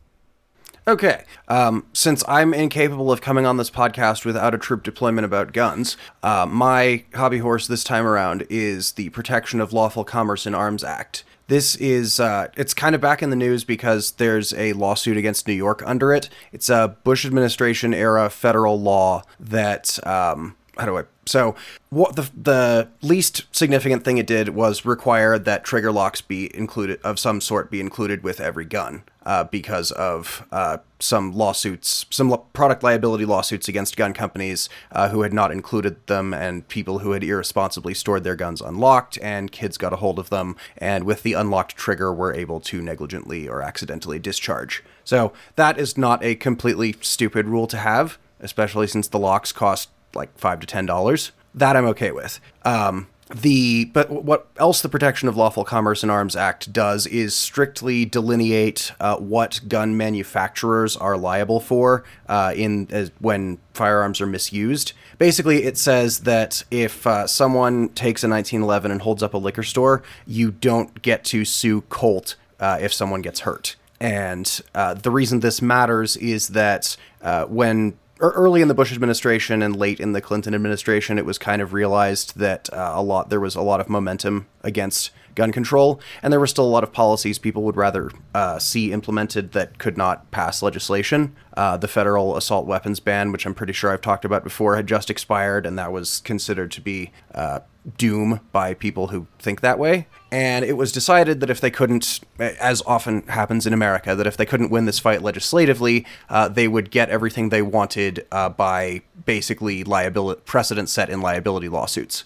[0.87, 1.23] Okay.
[1.47, 5.97] Um, since I'm incapable of coming on this podcast without a troop deployment about guns,
[6.21, 10.83] uh, my hobby horse this time around is the Protection of Lawful Commerce in Arms
[10.83, 11.23] Act.
[11.47, 15.47] This is uh, it's kind of back in the news because there's a lawsuit against
[15.47, 16.29] New York under it.
[16.51, 21.55] It's a Bush administration era federal law that um, how do I so
[21.89, 26.99] what the the least significant thing it did was require that trigger locks be included
[27.03, 32.29] of some sort be included with every gun uh, because of uh, some lawsuits, some
[32.29, 36.99] lo- product liability lawsuits against gun companies uh, who had not included them, and people
[36.99, 41.03] who had irresponsibly stored their guns unlocked, and kids got a hold of them, and
[41.03, 44.83] with the unlocked trigger were able to negligently or accidentally discharge.
[45.03, 49.89] So that is not a completely stupid rule to have, especially since the locks cost
[50.13, 51.31] like five to ten dollars.
[51.53, 52.39] That I'm okay with.
[52.63, 57.35] Um, the but what else the protection of lawful commerce in arms act does is
[57.35, 64.27] strictly delineate uh, what gun manufacturers are liable for uh, in as, when firearms are
[64.27, 64.93] misused.
[65.17, 69.63] Basically it says that if uh, someone takes a 1911 and holds up a liquor
[69.63, 73.75] store you don't get to sue colt uh, if someone gets hurt.
[73.99, 79.61] And uh, the reason this matters is that uh, when early in the Bush administration
[79.61, 83.29] and late in the Clinton administration, it was kind of realized that uh, a lot
[83.29, 86.83] there was a lot of momentum against gun control, and there were still a lot
[86.83, 91.35] of policies people would rather uh, see implemented that could not pass legislation.
[91.57, 94.87] Uh, the federal assault weapons ban, which I'm pretty sure I've talked about before, had
[94.87, 97.59] just expired, and that was considered to be uh,
[97.97, 100.07] doom by people who think that way.
[100.35, 104.35] And it was decided that if they couldn't, as often happens in America, that if
[104.35, 109.01] they couldn't win this fight legislatively, uh, they would get everything they wanted uh, by
[109.25, 112.25] basically liability precedent set in liability lawsuits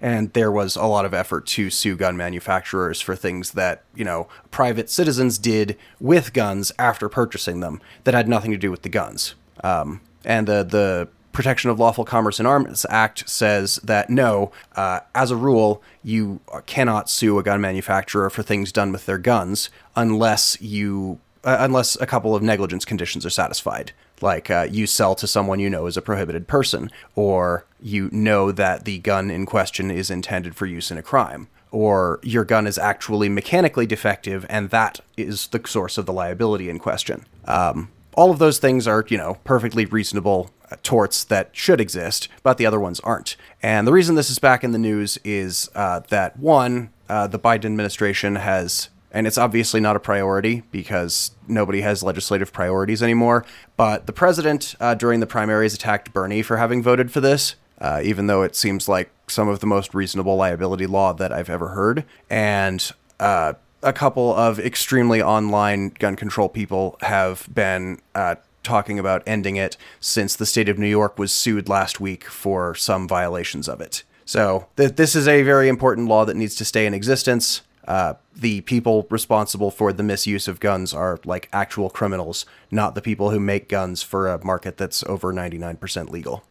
[0.00, 4.04] and there was a lot of effort to sue gun manufacturers for things that you
[4.04, 8.82] know private citizens did with guns after purchasing them that had nothing to do with
[8.82, 9.36] the guns.
[9.62, 15.00] Um, and the the Protection of Lawful Commerce in Arms Act says that no, uh,
[15.14, 19.68] as a rule, you cannot sue a gun manufacturer for things done with their guns
[19.94, 25.14] unless you uh, unless a couple of negligence conditions are satisfied like uh, you sell
[25.14, 29.44] to someone you know is a prohibited person, or you know that the gun in
[29.44, 34.46] question is intended for use in a crime, or your gun is actually mechanically defective
[34.48, 37.26] and that is the source of the liability in question.
[37.44, 42.28] Um, all of those things are, you know, perfectly reasonable uh, torts that should exist,
[42.42, 43.36] but the other ones aren't.
[43.62, 47.38] And the reason this is back in the news is uh, that one, uh, the
[47.38, 53.46] Biden administration has and it's obviously not a priority because nobody has legislative priorities anymore.
[53.78, 58.02] But the president, uh, during the primaries, attacked Bernie for having voted for this, uh,
[58.04, 61.68] even though it seems like some of the most reasonable liability law that I've ever
[61.68, 62.04] heard.
[62.28, 63.54] And uh,
[63.86, 69.76] a couple of extremely online gun control people have been uh, talking about ending it
[70.00, 74.02] since the state of New York was sued last week for some violations of it.
[74.24, 78.14] So th- this is a very important law that needs to stay in existence uh,
[78.34, 83.30] the people responsible for the misuse of guns are like actual criminals, not the people
[83.30, 86.42] who make guns for a market that's over 99% legal.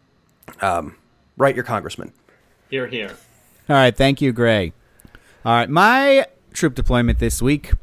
[0.61, 0.95] Um,
[1.37, 2.13] write your congressman.
[2.69, 3.17] Here, here.
[3.69, 4.71] All right, thank you, Gray.
[5.43, 6.25] All right, my
[6.55, 7.73] troop deployment this week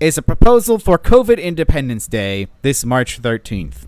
[0.00, 3.86] is a proposal for COVID Independence Day this March 13th.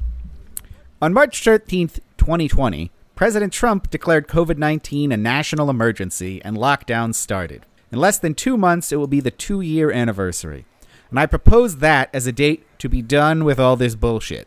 [1.02, 7.66] On March 13th, 2020, President Trump declared COVID 19 a national emergency and lockdowns started.
[7.90, 10.64] In less than two months, it will be the two year anniversary.
[11.10, 14.46] And I propose that as a date to be done with all this bullshit.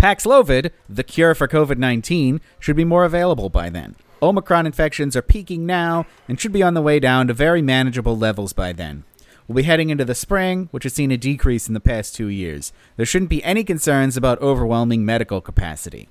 [0.00, 3.94] Paxlovid, the cure for COVID 19, should be more available by then.
[4.22, 8.16] Omicron infections are peaking now and should be on the way down to very manageable
[8.16, 9.02] levels by then.
[9.48, 12.28] We'll be heading into the spring, which has seen a decrease in the past two
[12.28, 12.72] years.
[12.96, 16.08] There shouldn't be any concerns about overwhelming medical capacity.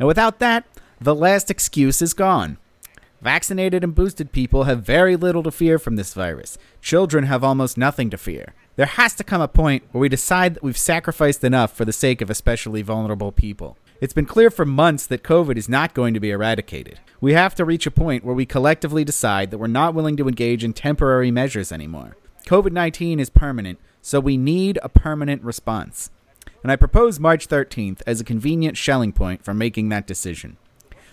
[0.00, 0.66] And without that,
[1.00, 2.58] the last excuse is gone.
[3.20, 6.58] Vaccinated and boosted people have very little to fear from this virus.
[6.80, 8.54] Children have almost nothing to fear.
[8.74, 11.92] There has to come a point where we decide that we've sacrificed enough for the
[11.92, 13.78] sake of especially vulnerable people.
[14.02, 16.98] It's been clear for months that COVID is not going to be eradicated.
[17.20, 20.26] We have to reach a point where we collectively decide that we're not willing to
[20.26, 22.16] engage in temporary measures anymore.
[22.46, 26.10] COVID 19 is permanent, so we need a permanent response.
[26.64, 30.56] And I propose March 13th as a convenient Schelling point for making that decision.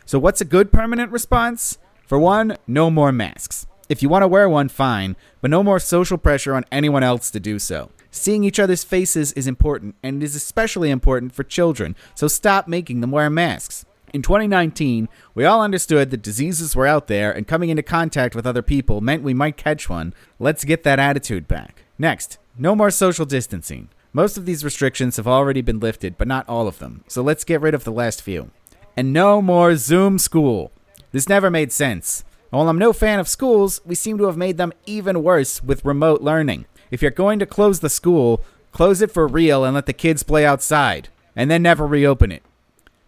[0.03, 1.77] So, what's a good permanent response?
[2.07, 3.67] For one, no more masks.
[3.87, 7.29] If you want to wear one, fine, but no more social pressure on anyone else
[7.29, 7.91] to do so.
[8.11, 12.67] Seeing each other's faces is important, and it is especially important for children, so stop
[12.67, 13.85] making them wear masks.
[14.11, 18.47] In 2019, we all understood that diseases were out there and coming into contact with
[18.47, 20.15] other people meant we might catch one.
[20.39, 21.83] Let's get that attitude back.
[21.99, 23.89] Next, no more social distancing.
[24.11, 27.43] Most of these restrictions have already been lifted, but not all of them, so let's
[27.43, 28.49] get rid of the last few.
[28.97, 30.71] And no more Zoom school.
[31.11, 32.23] This never made sense.
[32.49, 35.85] While I'm no fan of schools, we seem to have made them even worse with
[35.85, 36.65] remote learning.
[36.91, 40.23] If you're going to close the school, close it for real and let the kids
[40.23, 42.43] play outside, and then never reopen it.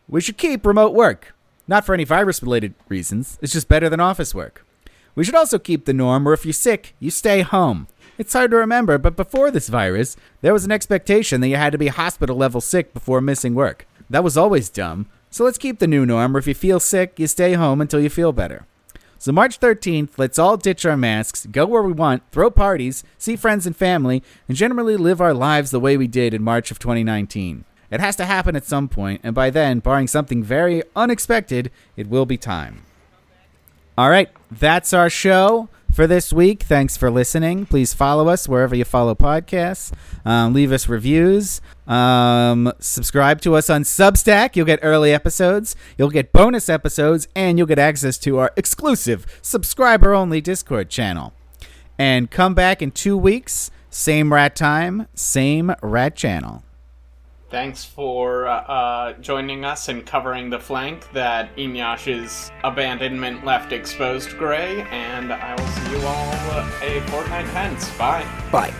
[0.07, 1.33] We should keep remote work.
[1.67, 4.65] Not for any virus related reasons, it's just better than office work.
[5.15, 7.87] We should also keep the norm where if you're sick, you stay home.
[8.17, 11.71] It's hard to remember, but before this virus, there was an expectation that you had
[11.71, 13.87] to be hospital level sick before missing work.
[14.09, 17.17] That was always dumb, so let's keep the new norm where if you feel sick,
[17.17, 18.65] you stay home until you feel better.
[19.21, 23.35] So March 13th, let's all ditch our masks, go where we want, throw parties, see
[23.35, 26.79] friends and family, and generally live our lives the way we did in March of
[26.79, 27.63] 2019.
[27.91, 32.07] It has to happen at some point, and by then, barring something very unexpected, it
[32.07, 32.81] will be time.
[33.95, 36.63] All right, that's our show for this week.
[36.63, 37.65] Thanks for listening.
[37.65, 39.91] Please follow us wherever you follow podcasts.
[40.25, 41.61] Um, leave us reviews.
[41.87, 44.55] Um, subscribe to us on Substack.
[44.55, 49.25] You'll get early episodes, you'll get bonus episodes, and you'll get access to our exclusive
[49.41, 51.33] subscriber only Discord channel.
[51.99, 53.69] And come back in two weeks.
[53.89, 56.63] Same rat time, same rat channel.
[57.51, 64.37] Thanks for uh, uh, joining us and covering the flank that Eneasz's abandonment left exposed,
[64.37, 67.89] Gray, and I will see you all uh, a fortnight hence.
[67.97, 68.25] Bye.
[68.53, 68.73] Bye.